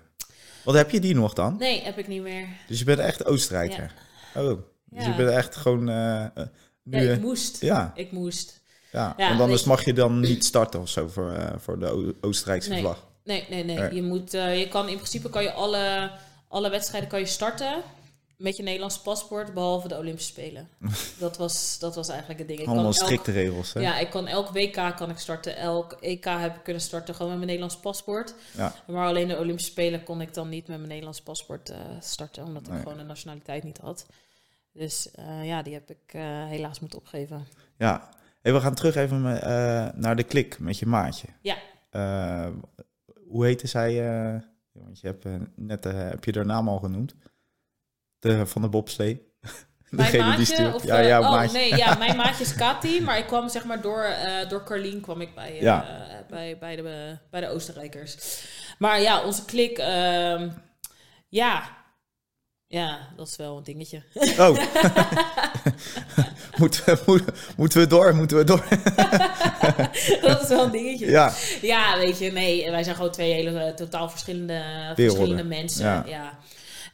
[0.65, 1.57] Wat heb je die nog dan?
[1.59, 2.47] Nee, heb ik niet meer.
[2.69, 3.95] Dus je bent echt Oostenrijker?
[4.35, 5.85] Oh, dus je bent echt gewoon...
[6.83, 7.61] nu, eh, ik moest.
[7.61, 8.61] ja, Ik moest.
[8.93, 9.15] Ja.
[9.17, 12.71] Ja, want anders mag je dan niet starten of zo voor, eh, voor de Oostenrijkse
[12.71, 12.81] Nee.
[12.81, 13.07] vlag.
[13.25, 13.79] Nee, nee, nee.
[13.79, 13.95] Nee.
[13.95, 16.11] Je moet, eh, je kan in principe kan je alle,
[16.49, 17.83] alle wedstrijden kan je starten
[18.37, 20.69] met je Nederlandse paspoort, behalve de Olympische Spelen.
[21.19, 22.59] dat, was, dat was eigenlijk het ding.
[22.61, 23.73] Ik kan Allemaal elk- strikte regels.
[23.73, 23.81] Hè?
[23.81, 25.57] Ja, ik kan elk WK kan ik starten.
[25.57, 28.35] Elk EK heb ik kunnen starten gewoon met mijn Nederlands paspoort.
[28.57, 28.75] Ja.
[28.87, 32.45] Maar alleen de Olympische Spelen kon ik dan niet met mijn Nederlands paspoort eh, starten,
[32.45, 32.83] omdat ik Nee.
[32.83, 34.07] gewoon de nationaliteit niet had.
[34.73, 35.09] Dus
[35.43, 36.13] ja, die heb ik
[36.49, 37.47] helaas moeten opgeven.
[37.79, 38.09] Ja.
[38.41, 41.27] Hey, we gaan terug even eh, naar de klik met je maatje.
[41.43, 41.57] Ja.
[41.91, 42.49] Eh,
[43.29, 44.09] hoe heette zij?
[44.09, 44.41] eh,
[44.73, 45.25] want je hebt
[45.57, 47.15] net heb je haar naam al genoemd.
[48.19, 49.23] De, van de bobslee.
[49.91, 50.45] Mijn Degene die maatje?
[50.45, 50.75] stuurt.
[50.75, 51.59] Of, ja, jouw oh, maatje.
[51.59, 54.07] nee, ja, mijn maatje is Kati, maar ik kwam zeg maar door,
[54.49, 55.85] door Carlien kwam ik bij, Ja.
[56.29, 58.45] bij, bij, de, bij de Oostenrijkers.
[58.79, 60.51] Maar ja, onze klik, ehm,
[61.29, 61.77] ja,
[62.67, 64.03] ja, dat is wel een dingetje.
[64.39, 64.59] Oh.
[66.59, 68.15] moeten, we, moeten, moeten we door?
[68.15, 68.65] Moeten we door?
[70.23, 71.07] dat is wel een dingetje.
[71.11, 71.33] ja.
[71.63, 74.63] Ja, weet je, nee, wij zijn gewoon twee hele eh, totaal verschillende,
[74.95, 75.85] verschillende mensen.
[75.85, 76.05] Ja.
[76.07, 76.39] Ja.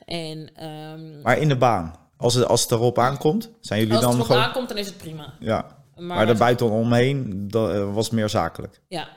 [0.07, 1.95] En ehm, Maar in de baan.
[2.17, 4.43] Als het, als het erop aankomt, zijn jullie als het dan erop gewoon...
[4.49, 5.35] aankomt, dan is het prima.
[5.41, 8.81] Ja, Maar, Maar de buiten omheen dat, eh, was meer zakelijk.
[8.89, 9.09] Ja,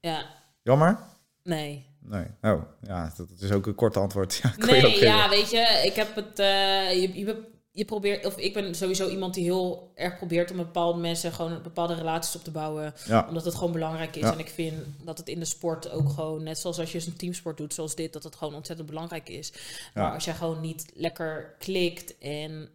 [0.00, 0.22] ja,
[0.62, 0.98] Jammer?
[1.42, 1.90] nee.
[2.04, 2.24] Nee.
[2.40, 4.40] Oh, ja, dat is ook een kort antwoord.
[4.42, 6.38] Ja, Nee, ja, weet je, ik heb het.
[6.38, 10.56] eh, je, je, je probeert, of ik ben sowieso iemand die heel erg probeert om
[10.56, 12.94] bepaalde mensen gewoon bepaalde relaties op te bouwen.
[13.06, 14.22] Ja, Omdat het gewoon belangrijk is.
[14.22, 14.32] Ja.
[14.32, 17.16] En ik vind dat het in de sport ook gewoon, net zoals als je een
[17.16, 19.52] teamsport doet, zoals dit, dat het gewoon ontzettend belangrijk is.
[19.94, 22.68] Maar als jij gewoon niet lekker klikt en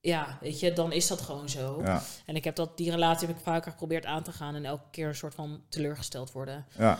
[0.00, 1.82] ja, weet je, dan is dat gewoon zo.
[2.26, 4.90] En ik heb dat, die relatie heb ik vaker geprobeerd aan te gaan en elke
[4.90, 6.66] keer een soort van teleurgesteld worden.
[6.78, 6.98] ja,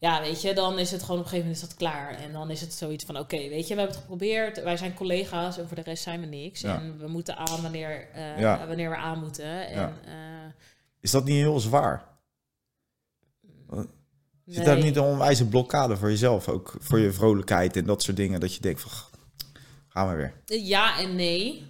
[0.00, 2.14] Ja, weet je, dan is het gewoon op een gegeven moment is dat klaar.
[2.14, 4.62] En dan is het zoiets van, oké, weet je, we hebben het geprobeerd.
[4.62, 6.60] Wij zijn collega's en voor de rest zijn we niks.
[6.60, 6.80] Ja.
[6.80, 8.66] En we moeten aan wanneer, eh, Ja.
[8.66, 9.68] wanneer we aan moeten.
[9.68, 9.92] En, Ja.
[10.04, 10.52] eh,
[11.00, 12.04] Is dat niet heel zwaar?
[14.46, 16.48] Zit daar niet een onwijze blokkade voor jezelf?
[16.48, 18.40] Ook voor je vrolijkheid en dat soort dingen.
[18.40, 19.10] Dat je denkt van, "Ach,
[19.88, 20.32] gaan we weer.
[20.62, 21.66] Ja en nee.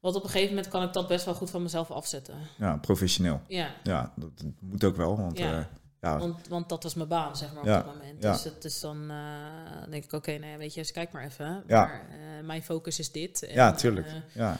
[0.00, 2.34] Want op een gegeven moment kan ik dat best wel goed van mezelf afzetten.
[2.58, 3.40] Ja, professioneel.
[3.48, 4.30] Ja, Ja, dat,
[4.60, 5.16] moet ook wel.
[5.16, 5.68] Want Ja.
[6.06, 8.22] Ja, want, want dat was mijn baan, zeg maar, op Ja, dat moment.
[8.22, 8.32] ja.
[8.32, 11.12] Dus het is dan, eh, dan denk ik, oké, nou ja, weet je, eens kijk
[11.12, 11.62] maar even.
[11.66, 11.84] Ja.
[11.84, 13.42] Maar eh, mijn focus is dit.
[13.42, 14.06] En, ja tuurlijk.
[14.06, 14.56] eh, ja.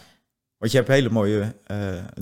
[0.59, 1.55] Want je hebt hele mooie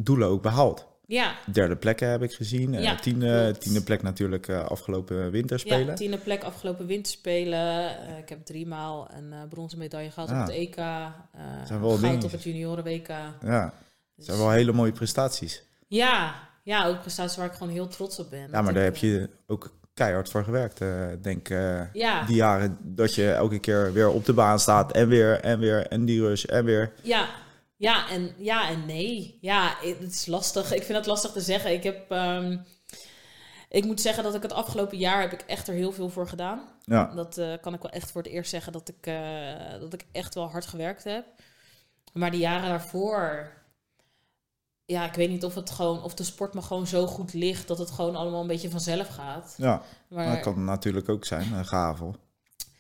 [0.01, 0.87] doelen ook behaald.
[1.07, 2.73] ja, Derde plekken heb ik gezien.
[2.73, 5.87] Ja, tiende, tiende plek natuurlijk afgelopen winterspelen.
[5.87, 7.91] Ja, tiende plek afgelopen winterspelen.
[8.19, 10.75] Ik heb drie maal een bronzen medaille gehad op het EK.
[11.65, 13.09] zijn wel goud op het junioren WK.
[13.09, 13.73] Ja, Dus-
[14.17, 15.63] dat zijn wel hele mooie prestaties.
[15.89, 18.49] ja, ja, ook prestaties waar ik gewoon heel trots op ben.
[18.51, 20.81] Ja, maar daar heb je ook keihard voor gewerkt.
[20.81, 24.93] eh denk eh, Ja, die jaren dat je elke keer weer op de baan staat
[24.93, 26.93] en weer en weer en die rush en weer.
[27.03, 27.29] ja,
[27.77, 29.39] ja, en, ja en nee.
[29.41, 30.73] Ja, het is lastig.
[30.73, 31.73] Ik vind het lastig te zeggen.
[31.73, 32.11] Ik heb...
[32.11, 32.59] ehm,
[33.69, 36.29] ik moet zeggen dat ik het afgelopen jaar heb ik echt er heel veel voor
[36.29, 36.69] gedaan.
[36.81, 39.13] Ja, Dat eh, kan ik wel echt voor het eerst zeggen dat ik,
[39.81, 41.25] dat ik echt wel hard gewerkt heb.
[42.13, 43.53] Maar die jaren daarvoor,
[44.87, 47.69] ja, ik weet niet of het gewoon, of de sport me gewoon zo goed ligt
[47.69, 49.55] dat het gewoon allemaal een beetje vanzelf gaat.
[49.57, 49.83] ja.
[50.09, 52.17] Maar dat kan natuurlijk ook zijn, een gavel.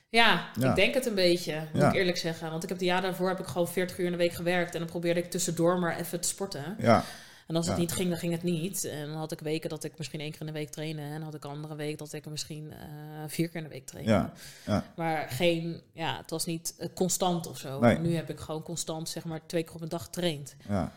[0.09, 0.69] ja, Ja.
[0.71, 1.88] ik denk het een beetje, moet Ja.
[1.88, 2.51] ik eerlijk zeggen.
[2.51, 4.73] Want ik heb de jaren daarvoor heb ik gewoon 40 uur in de week gewerkt
[4.73, 6.77] en dan probeerde ik tussendoor maar even te sporten.
[6.79, 7.05] Ja,
[7.47, 7.81] En als het Ja.
[7.81, 8.85] niet ging, dan ging het niet.
[8.85, 11.03] En dan had ik weken dat ik misschien één keer in de week trainde.
[11.03, 12.79] En dan had ik andere week dat ik misschien eh,
[13.27, 14.11] vier keer in de week trainde.
[14.11, 14.33] ja,
[14.67, 14.85] ja.
[14.97, 17.81] Maar geen, ja, het was niet eh, constant of zo.
[17.81, 17.99] Nee.
[17.99, 20.57] Nu heb ik gewoon constant, zeg maar, twee keer op een dag getraind.
[20.69, 20.93] ja.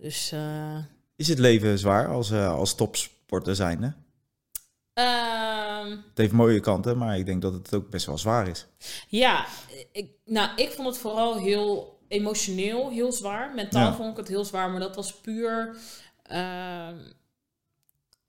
[0.00, 0.76] Dus eh,
[1.16, 3.92] Is het leven zwaar als, eh, als topsporter zijnde?
[4.92, 8.66] ehm, Het heeft mooie kanten, maar ik denk dat het ook best wel zwaar is.
[9.08, 9.46] ja,
[9.92, 13.54] ik, nou, ik vond het vooral heel emotioneel heel zwaar.
[13.54, 13.94] Mentaal Ja.
[13.94, 15.76] vond ik het heel zwaar, maar dat was puur
[16.22, 16.96] ehm,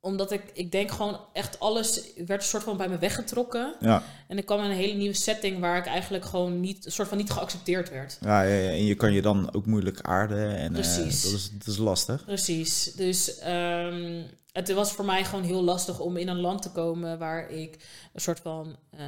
[0.02, 3.76] omdat ik, ik denk gewoon echt alles werd een soort van bij me weggetrokken.
[3.80, 6.92] Ja, En ik kwam in een hele nieuwe setting waar ik eigenlijk gewoon niet, een
[6.92, 8.18] soort van niet geaccepteerd werd.
[8.22, 10.56] ja, ja, ja, en je kan je dan ook moeilijk aarden.
[10.56, 11.24] En, eh, Precies.
[11.24, 12.26] dat, is, dat is lastig.
[12.26, 12.84] Precies.
[12.96, 17.18] Dus ehm, het was voor mij gewoon heel lastig om in een land te komen
[17.20, 17.78] waar ik
[18.14, 19.06] een soort van eh,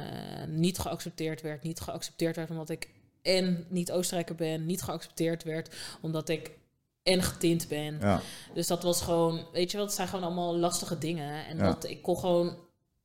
[0.48, 1.62] niet geaccepteerd werd.
[1.62, 2.88] Niet geaccepteerd werd omdat ik
[3.22, 4.66] en niet Oostenrijker ben.
[4.66, 6.50] Niet geaccepteerd werd omdat ik
[7.02, 7.98] en getint ben.
[8.00, 8.20] Ja,
[8.54, 11.46] Dus dat was gewoon, weet je wel, dat zijn gewoon allemaal lastige dingen.
[11.46, 11.62] En Ja.
[11.62, 12.56] dat ik kon gewoon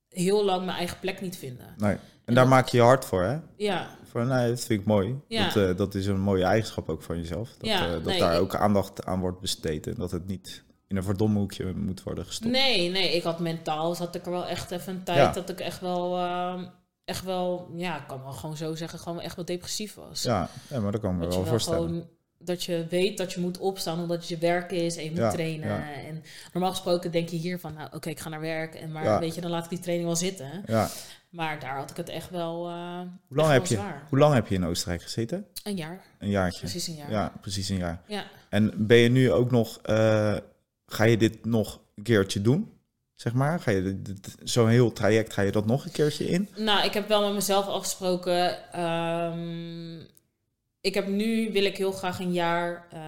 [0.10, 1.74] heel lang mijn eigen plek niet vinden.
[1.78, 1.92] nee.
[1.92, 3.38] En, En daar dat- maak je je hard voor, hè?
[3.58, 5.16] Ja, Voor, nee, dat vind ik mooi.
[5.28, 5.46] Ja.
[5.54, 7.50] Dat, eh, dat is een mooie eigenschap ook van jezelf.
[7.58, 9.88] Dat, Ja, eh, dat nee, daar ik- ook aandacht aan wordt besteed.
[9.88, 12.52] En dat het niet in een verdomme hoekje moet worden gestopt.
[12.52, 15.60] Nee, nee, ik had mentaal zat ik er wel echt even een tijd dat ik
[15.60, 16.66] echt wel, ehm,
[17.06, 20.24] echt wel, ja, ik kan wel gewoon zo zeggen, gewoon echt wel depressief was.
[20.24, 21.88] Ja, ja, maar dat kan ik me dat wel voorstellen.
[21.88, 22.08] gewoon,
[22.40, 25.20] dat je weet dat je moet opstaan omdat het je werk is en je moet
[25.20, 25.68] Ja, trainen.
[25.68, 25.94] ja.
[26.08, 26.24] En
[26.54, 29.20] normaal gesproken denk je hier van, nou oké, ik ga naar werk en maar Ja.
[29.20, 30.64] weet je, dan laat ik die training wel zitten.
[30.66, 30.90] Ja.
[31.30, 34.04] Maar daar had ik het echt wel, eh Hoe, lang heb je, zwaar.
[34.10, 35.46] hoe lang heb je in Oostenrijk gezeten?
[35.64, 36.60] Een jaar, Een jaartje.
[36.60, 37.12] precies een jaar.
[37.12, 38.02] Ja, precies een jaar.
[38.08, 38.24] ja.
[38.50, 40.36] En ben je nu ook nog, eh,
[40.86, 42.72] ga je dit nog een keertje doen?
[43.16, 44.02] Zeg maar, ga je
[44.44, 46.50] zo'n heel traject, ga je dat nog een keertje in?
[46.58, 48.72] Nou, ik heb wel met mezelf afgesproken.
[48.72, 49.97] ehm,
[50.88, 53.00] ik heb nu, wil ik heel graag een jaar, eh,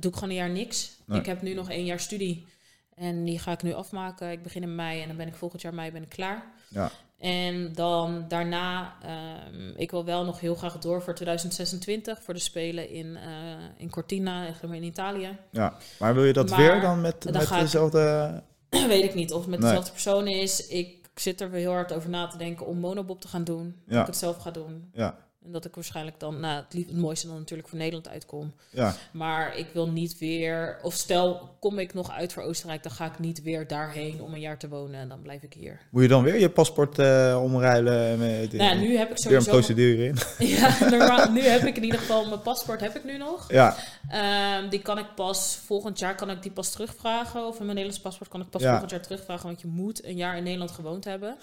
[0.00, 0.90] doe ik gewoon een jaar niks.
[1.06, 1.18] Nee.
[1.20, 2.46] Ik heb nu nog één jaar studie.
[2.94, 4.30] En die ga ik nu afmaken.
[4.30, 6.44] Ik begin in mei en dan ben ik volgend jaar mei ben ik klaar.
[6.68, 12.34] Ja, En dan daarna, ehm, ik wil wel nog heel graag door voor 2026, voor
[12.34, 13.30] de Spelen in, eh,
[13.76, 15.36] in Cortina, in Italië.
[15.50, 15.76] ja.
[15.98, 18.42] Maar wil je dat Maar weer dan met, dan met ik- dezelfde...
[18.88, 19.68] Weet ik niet of het met Nee.
[19.68, 20.66] dezelfde persoon is.
[20.66, 23.76] Ik zit er weer heel hard over na te denken om monobob te gaan doen.
[23.86, 23.92] Ja.
[23.92, 24.88] Dat ik het zelf ga doen.
[24.92, 28.08] Ja, En dat ik waarschijnlijk dan, nou, het, lief, het mooiste dan natuurlijk voor Nederland
[28.08, 28.52] uitkom.
[28.70, 32.92] Ja, Maar ik wil niet weer, of stel, kom ik nog uit voor Oostenrijk, dan
[32.92, 35.80] ga ik niet weer daarheen om een jaar te wonen en dan blijf ik hier.
[35.90, 38.18] moet je dan weer je paspoort eh, omruilen?
[38.18, 39.50] Met, Nou, nu heb ik weer een sowieso.
[39.50, 40.16] procedure in.
[40.56, 43.52] Ja, normaal, nu heb ik in ieder geval mijn paspoort heb ik nu nog.
[43.52, 43.76] ja,
[44.10, 47.40] Ehm, die kan ik pas volgend jaar kan ik die pas terugvragen.
[47.46, 48.68] Of in mijn Nederlands paspoort kan ik pas Ja.
[48.70, 49.46] volgend jaar terugvragen.
[49.46, 51.36] Want je moet een jaar in Nederland gewoond hebben.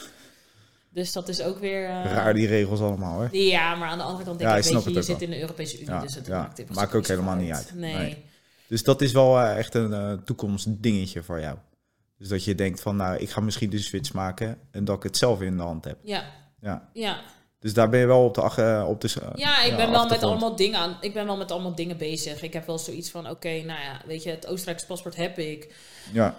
[0.90, 1.84] Dus dat is ook weer.
[1.86, 3.30] eh, raar die regels allemaal hoor.
[3.32, 5.40] Ja, maar aan de andere kant denk Ja, ik, weet je, je zit in de
[5.40, 5.90] Europese Unie.
[5.90, 6.38] Ja, dus het ja.
[6.42, 7.72] maakt, Maakt ook helemaal niet uit.
[7.76, 7.94] Nee.
[7.96, 8.24] Nee.
[8.68, 11.58] Dus dat is wel eh, echt een eh, toekomstdingetje voor jou.
[12.18, 15.04] Dus dat je denkt van, nou, ik ga misschien de switch maken en dat ik
[15.04, 15.98] het zelf in de hand heb.
[16.04, 16.24] Ja,
[16.62, 16.90] Ja.
[16.94, 17.20] ja.
[17.60, 20.24] Dus daar ben je wel op de, ach- op de ja, ik ben wel met
[20.24, 20.98] allemaal dingen aan.
[21.02, 22.42] Ik ben wel met allemaal dingen bezig.
[22.42, 25.76] Ik heb wel zoiets van: oké, nou ja, weet je, het Oostenrijkse paspoort heb ik.
[26.14, 26.36] Ja,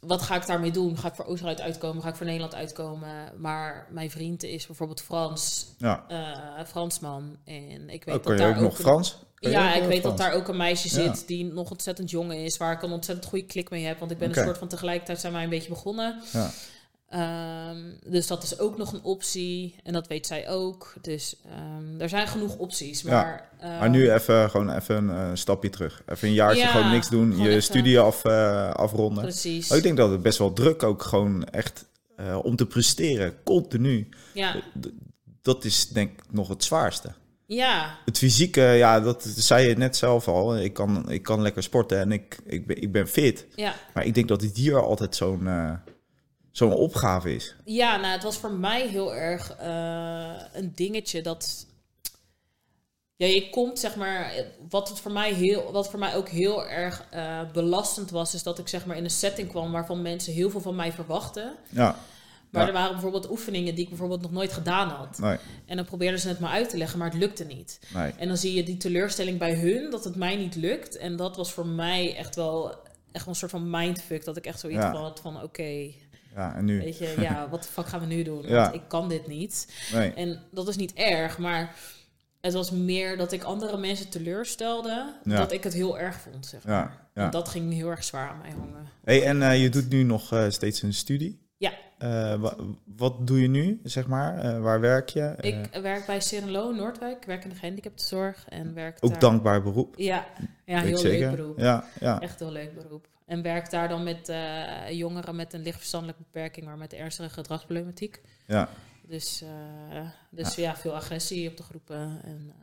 [0.00, 0.96] wat ga ik daarmee doen?
[0.98, 2.02] Ga ik voor Oostenrijk uitkomen?
[2.02, 3.32] Ga ik voor Nederland uitkomen?
[3.36, 6.04] Maar mijn vriend is bijvoorbeeld Frans, ja.
[6.08, 7.36] eh, Fransman.
[7.44, 9.16] En ik weet Oh, dat je daar ook nog een- Frans?
[9.34, 11.14] Kan Ja, ik weet dat daar ook een meisje Ja.
[11.14, 13.98] zit die nog ontzettend jong is, waar ik een ontzettend goede klik mee heb.
[13.98, 16.20] Want ik ben een soort van tegelijkertijd zijn wij een beetje begonnen.
[16.32, 16.50] Ja.
[17.08, 19.74] Ehm, dus dat is ook nog een optie.
[19.82, 20.94] En dat weet zij ook.
[21.00, 23.00] Dus ehm, er zijn genoeg opties.
[23.02, 23.08] Ja.
[23.10, 26.02] Maar, ehm, Maar nu even, gewoon even een eh, stapje terug.
[26.06, 27.30] Even een jaartje Ja, gewoon niks doen.
[27.30, 29.22] gewoon Je even- studie af, eh, afronden.
[29.22, 29.70] Precies.
[29.70, 34.08] Ik denk dat het best wel druk ook gewoon echt eh, om te presteren, continu.
[34.34, 34.56] Ja,
[35.42, 37.12] Dat is denk ik nog het zwaarste.
[37.46, 40.56] ja, Het fysieke, ja, dat zei je net zelf al.
[40.58, 43.46] Ik kan, ik kan lekker sporten en ik, ik, ben, ik ben fit.
[43.54, 43.74] ja.
[43.94, 45.48] Maar ik denk dat het hier altijd zo'n
[46.58, 47.54] zo'n opgave is.
[47.64, 51.66] Ja, nou, het was voor mij heel erg eh, een dingetje dat.
[53.16, 54.32] Ja, je komt zeg maar.
[54.68, 58.42] Wat, het voor mij heel, wat voor mij ook heel erg eh, belastend was, is
[58.42, 61.54] dat ik zeg maar in een setting kwam waarvan mensen heel veel van mij verwachten.
[61.70, 61.96] Ja,
[62.50, 62.68] Maar Ja.
[62.68, 65.18] er waren bijvoorbeeld oefeningen die ik bijvoorbeeld nog nooit gedaan had.
[65.18, 67.78] nee, En dan probeerden ze het me uit te leggen, maar het lukte niet.
[67.94, 68.12] nee.
[68.18, 70.96] En dan zie je die teleurstelling bij hun, dat het mij niet lukt.
[70.96, 72.70] En dat was voor mij echt wel
[73.12, 74.24] echt wel een soort van mindfuck.
[74.24, 74.92] Dat ik echt zoiets Ja.
[74.94, 75.90] had van, oké,
[76.34, 76.78] Ja, en nu?
[76.80, 78.42] weet je, ja, wat de fuck gaan we nu doen?
[78.46, 78.62] Ja.
[78.62, 79.72] Want ik kan dit niet.
[79.92, 80.12] Nee.
[80.14, 81.74] En dat is niet erg, maar
[82.40, 85.36] het was meer dat ik andere mensen teleurstelde, Ja.
[85.36, 87.06] dat ik het heel erg vond, zeg maar.
[87.14, 87.24] Ja.
[87.24, 88.86] En dat ging heel erg zwaar aan mij hangen.
[89.04, 91.46] Hey, en eh, je doet nu nog eh, steeds een studie.
[91.56, 91.72] Ja.
[91.98, 92.56] Eh, wa-
[92.96, 94.60] wat doe je nu, zeg maar?
[94.60, 95.34] Waar werk je?
[95.40, 99.18] Ik werk bij Serenlo Noordwijk, ik werk in de gehandicaptenzorg en werk ook daar...
[99.20, 99.94] dankbaar beroep.
[99.96, 100.26] Ja,
[100.64, 101.58] ja heel leuk beroep.
[101.58, 102.20] Ja, ja.
[102.20, 103.06] Echt heel leuk beroep.
[103.28, 107.30] En werk daar dan met eh, jongeren met een licht verstandelijke beperking, maar met ernstige
[107.30, 108.20] gedragsproblematiek.
[108.46, 108.68] ja.
[109.08, 110.76] Dus, eh, dus ja.
[110.76, 112.20] veel agressie op de groepen.
[112.24, 112.62] En, eh,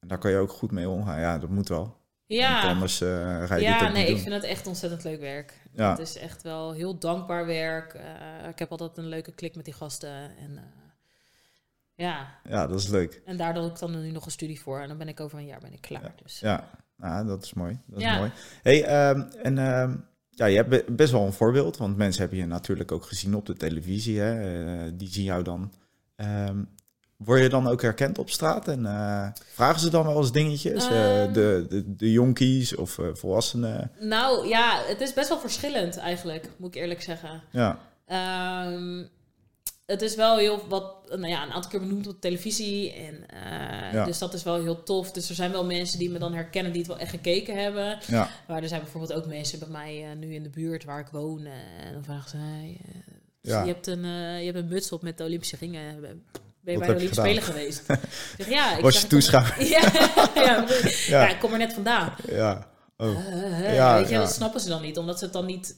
[0.00, 1.20] En daar kan je ook goed mee omgaan.
[1.20, 1.82] Ja, dat moet wel.
[1.82, 3.08] Want ja, anders eh,
[3.44, 4.18] ga je dit ja nee, ik doen.
[4.18, 5.60] vind het echt ontzettend leuk werk.
[5.72, 5.90] Ja.
[5.90, 7.94] Het is echt wel heel dankbaar werk.
[8.48, 10.36] Ik heb altijd een leuke klik met die gasten.
[10.36, 10.60] En,
[11.94, 13.22] ja, ja, dat is leuk.
[13.24, 14.80] en daar doe ik dan nu nog een studie voor.
[14.80, 16.12] En dan ben ik over een jaar ben ik klaar.
[16.22, 16.40] Dus.
[16.40, 17.78] Ja, nou, dat is mooi.
[17.86, 18.18] Dat is Ja.
[18.18, 18.30] mooi.
[18.62, 19.94] Hey, ehm, en ehm,
[20.30, 23.34] ja, je hebt be- best wel een voorbeeld, want mensen hebben je natuurlijk ook gezien
[23.34, 24.18] op de televisie.
[24.20, 24.40] Hè?
[24.86, 25.72] Eh, die zien jou dan.
[26.16, 26.62] Ehm,
[27.16, 30.84] word je dan ook herkend op straat en eh, vragen ze dan wel eens dingetjes?
[30.84, 33.90] Eh, de, de, de jonkies of volwassenen?
[34.00, 37.42] Nou ja, het is best wel verschillend eigenlijk, moet ik eerlijk zeggen.
[37.50, 37.78] Ja,
[39.86, 42.92] het is wel heel wat, nou ja, een aantal keer benoemd op televisie.
[42.92, 43.14] En,
[43.86, 44.04] eh, Ja.
[44.04, 45.10] Dus dat is wel heel tof.
[45.12, 47.98] Dus er zijn wel mensen die me dan herkennen die het wel echt gekeken hebben.
[48.06, 51.00] ja, Maar er zijn bijvoorbeeld ook mensen bij mij eh, nu in de buurt waar
[51.00, 51.44] ik woon.
[51.46, 52.80] eh, en dan vragen ze, hey,
[53.40, 53.62] Ja.
[53.62, 54.04] je, hebt een,
[54.38, 56.00] je hebt een muts op met de Olympische ringen.
[56.00, 57.82] Ben je Wat bij de Olympische Spelen geweest?
[57.90, 57.98] Ik
[58.44, 59.54] zeg, ja, ik Was je toeschouwer?
[60.34, 60.66] Ja,
[61.08, 62.14] ja, ik kom er net vandaan.
[62.28, 62.74] ja.
[62.96, 63.18] Oh.
[63.74, 65.66] Ja, weet je, dat snappen ze dan niet, omdat ze het dan niet...
[65.66, 65.74] Ze,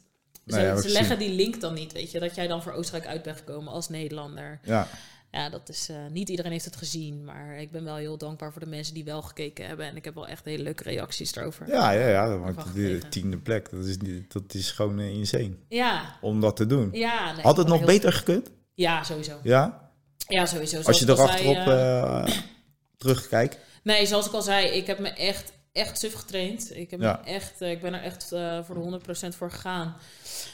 [0.55, 2.21] Nee, ja, heb ze ik leggen die link dan niet, weet je.
[2.21, 4.61] Dat jij dan voor Oostenrijk uit bent gekomen als Nederlander.
[4.65, 4.89] Ja,
[5.31, 5.89] Ja, dat is...
[5.89, 8.95] eh, niet iedereen heeft het gezien, maar ik ben wel heel dankbaar voor de mensen
[8.95, 9.87] die wel gekeken hebben.
[9.87, 11.69] En ik heb wel echt hele leuke reacties erover.
[11.69, 12.39] ja, ja, ja.
[12.39, 16.57] Want de tiende plek, dat is, niet, dat is gewoon eh, insane Ja, om dat
[16.57, 16.89] te doen.
[16.93, 17.33] ja.
[17.33, 18.51] nee, Had het nog beter gekund?
[18.75, 19.39] Ja, sowieso.
[19.43, 19.93] Ja?
[20.29, 20.81] Ja, sowieso.
[20.83, 22.29] Als je zei, eh, eh
[22.97, 23.59] terugkijkt?
[23.83, 26.77] Nee, zoals ik al zei, ik heb me echt, echt suf getraind.
[26.77, 27.21] Ik, heb Ja.
[27.25, 28.29] me echt, eh, ik ben er echt
[28.65, 29.97] voor de 100% voor gegaan.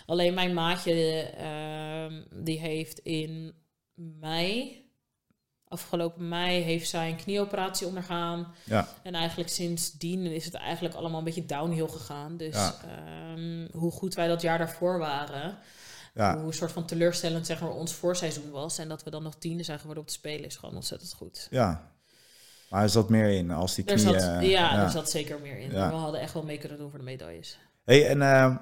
[0.06, 0.94] Alleen mijn maatje,
[2.30, 3.54] die heeft in
[3.94, 4.78] mei,
[5.68, 8.54] afgelopen mei, heeft zij een knieoperatie ondergaan.
[8.64, 12.36] Ja, En eigenlijk sindsdien is het eigenlijk allemaal een beetje downhill gegaan.
[12.36, 12.74] Dus Ja.
[12.82, 15.58] ehm, hoe goed wij dat jaar daarvoor waren,
[16.14, 16.36] ja.
[16.36, 18.78] hoe een soort van teleurstellend zeg maar, ons voorseizoen was.
[18.78, 21.46] En dat we dan nog tiende zijn geworden op de Spelen is gewoon ontzettend goed.
[21.50, 21.92] ja.
[22.70, 23.98] Maar er zat meer in als die knieën...
[24.00, 25.70] zat, eh, ja, er zat zeker meer in.
[25.70, 25.88] Ja.
[25.88, 27.58] We hadden echt wel mee kunnen doen voor de medailles.
[27.84, 28.56] Hey, en eh,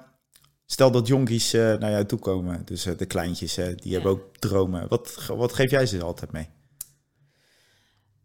[0.73, 4.37] stel dat jonkies eh, naar jou toe komen, dus eh, de kleintjes, die hebben ook
[4.37, 4.87] dromen.
[4.87, 6.49] Wat, wat geef jij ze altijd mee?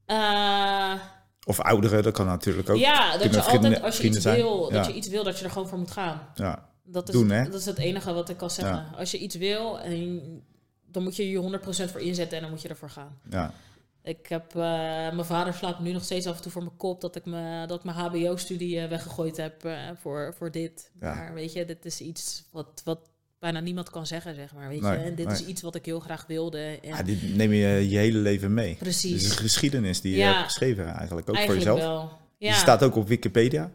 [0.06, 0.94] Eh,
[1.44, 2.76] Of ouderen, dat kan natuurlijk ook.
[2.76, 4.36] ja, dat je altijd, als je iets zijn.
[4.36, 4.76] wil, Ja.
[4.76, 6.28] dat je iets wil, dat je er gewoon voor moet gaan.
[6.34, 7.44] Ja, Dat is, Doen, hè?
[7.44, 8.86] dat is het enige wat ik kan zeggen.
[8.96, 10.20] Als je iets wil, en
[10.86, 13.18] dan moet je je 100% voor inzetten en dan moet je ervoor gaan.
[13.30, 13.52] ja.
[14.08, 14.62] Ik heb, eh,
[15.12, 17.24] mijn vader slaat me nu nog steeds af en toe voor mijn kop dat ik,
[17.24, 20.90] me, dat ik mijn HBO-studie eh, weggegooid heb eh, voor, voor dit.
[21.00, 21.14] Ja.
[21.14, 22.98] Maar weet je, dit is iets wat, wat
[23.38, 24.68] bijna niemand kan zeggen, zeg maar.
[24.68, 25.04] Weet Nee, je?
[25.04, 25.34] En dit nee.
[25.34, 26.78] is iets wat ik heel graag wilde.
[26.82, 28.74] En ja, die neem je je hele leven mee.
[28.74, 29.12] Precies.
[29.12, 31.92] Het is een geschiedenis die je hebt geschreven eigenlijk, ook eigenlijk voor jezelf.
[31.92, 32.18] wel.
[32.38, 32.50] Ja.
[32.50, 33.70] Die staat ook op Wikipedia.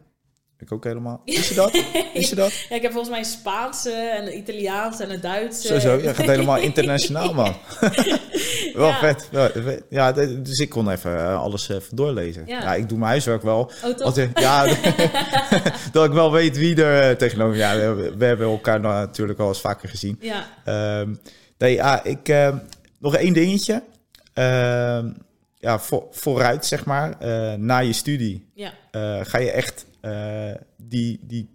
[0.58, 1.22] Ik ook helemaal.
[1.24, 1.72] Wist je dat?
[2.14, 2.52] Wist je dat?
[2.68, 5.66] ja, ik heb volgens mij een Spaanse en een Italiaanse en een Duitse.
[5.66, 5.96] Zo, zo.
[5.96, 7.54] Je gaat helemaal internationaal, man.
[8.74, 8.98] wel Ja.
[8.98, 9.28] vet.
[9.88, 12.42] Ja, dus ik kon even eh, alles even doorlezen.
[12.46, 12.60] Ja.
[12.62, 12.74] Ja.
[12.74, 13.70] ik doe mijn huiswerk wel.
[13.84, 14.66] Oh, ja,
[15.92, 17.56] dat ik wel weet wie er eh, tegenover...
[17.56, 20.18] Ja, we, we hebben elkaar natuurlijk al eens vaker gezien.
[20.20, 21.14] Ja, Ehm,
[21.58, 22.28] nee, ja, ik...
[22.28, 22.56] ehm,
[22.98, 23.82] nog één dingetje.
[24.32, 25.10] Ehm,
[25.58, 27.14] ja, voor, vooruit, zeg maar.
[27.20, 28.72] eh, na je studie ja.
[28.90, 29.92] eh, ga je echt eh,
[30.76, 31.50] die, die,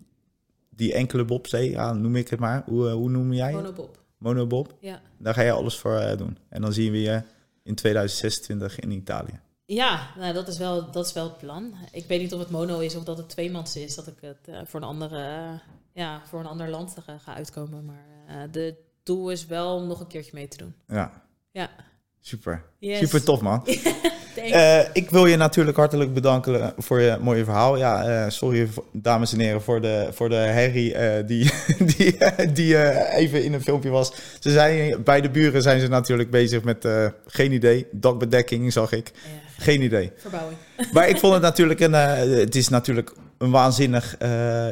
[0.70, 2.64] die enkele bobslee, ja, noem ik het maar.
[2.66, 3.56] Hoe, eh, hoe noem jij het?
[3.56, 3.98] Monobob.
[4.18, 4.74] Monobob.
[4.80, 5.02] Ja.
[5.18, 6.38] Daar ga je alles voor eh, doen.
[6.50, 7.22] En dan zien we je
[7.64, 9.40] in 2026 in Italië.
[9.66, 11.74] Ja, nou, dat, is wel, dat is wel het plan.
[11.92, 13.96] Ik weet niet of het mono is of dat het tweemans is.
[13.96, 15.60] Dat ik het eh, voor, een andere, eh,
[15.94, 17.86] ja, voor een ander land ga, ga uitkomen.
[17.86, 20.74] Maar eh, de doel is wel om nog een keertje mee te doen.
[20.88, 21.70] Ja, Ja.
[22.20, 22.66] super.
[22.80, 23.00] Yes.
[23.00, 23.64] Super tof, man.
[24.36, 27.78] Eh, ik wil je natuurlijk hartelijk bedanken eh, voor je mooie verhaal.
[27.78, 31.52] Ja, eh, sorry, dames en heren, voor de, voor de herrie die,
[31.96, 32.18] die,
[32.54, 34.14] die even in een filmpje was.
[34.40, 36.88] Ze zijn, bij de buren zijn ze natuurlijk bezig met,
[37.26, 39.12] geen idee, dakbedekking zag ik.
[39.14, 40.12] Ja, Geen idee.
[40.16, 40.58] verbouwing.
[40.94, 44.18] Maar ik vond het natuurlijk een, het is natuurlijk een waanzinnig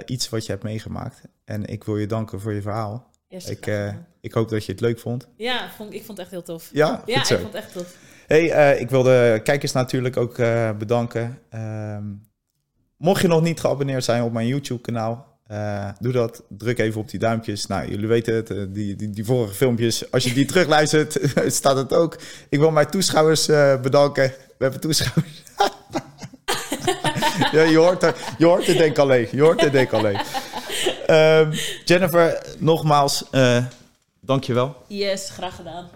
[0.05, 1.21] iets wat je hebt meegemaakt.
[1.45, 3.09] En ik wil je danken voor je verhaal.
[3.29, 3.71] Yes, Ik,
[4.21, 5.27] ik hoop dat je het leuk vond.
[5.37, 6.69] ja, vond, ik vond het echt heel tof.
[6.73, 7.95] Ja, Ja, ik vond het echt tof.
[8.27, 11.39] Hey, eh, ik wil de kijkers natuurlijk ook eh, bedanken.
[11.49, 12.03] Ehm,
[12.97, 16.43] mocht je nog niet geabonneerd zijn op mijn YouTube-kanaal, eh, doe dat.
[16.49, 17.65] Druk even op die duimpjes.
[17.67, 21.93] Nou, jullie weten het, die, die, die vorige filmpjes, als je die terugluistert, staat het
[21.93, 22.17] ook.
[22.49, 24.33] Ik wil mijn toeschouwers eh, bedanken.
[24.57, 25.43] We hebben toeschouwers.
[27.51, 29.27] ja, je hoort, er, je hoort het denk ik alleen.
[29.31, 30.19] Je hoort het denk ik alleen.
[31.05, 31.53] Ehm,
[31.85, 33.65] Jennifer, nogmaals, eh
[34.19, 34.75] dank je wel.
[34.87, 35.89] Yes, graag gedaan.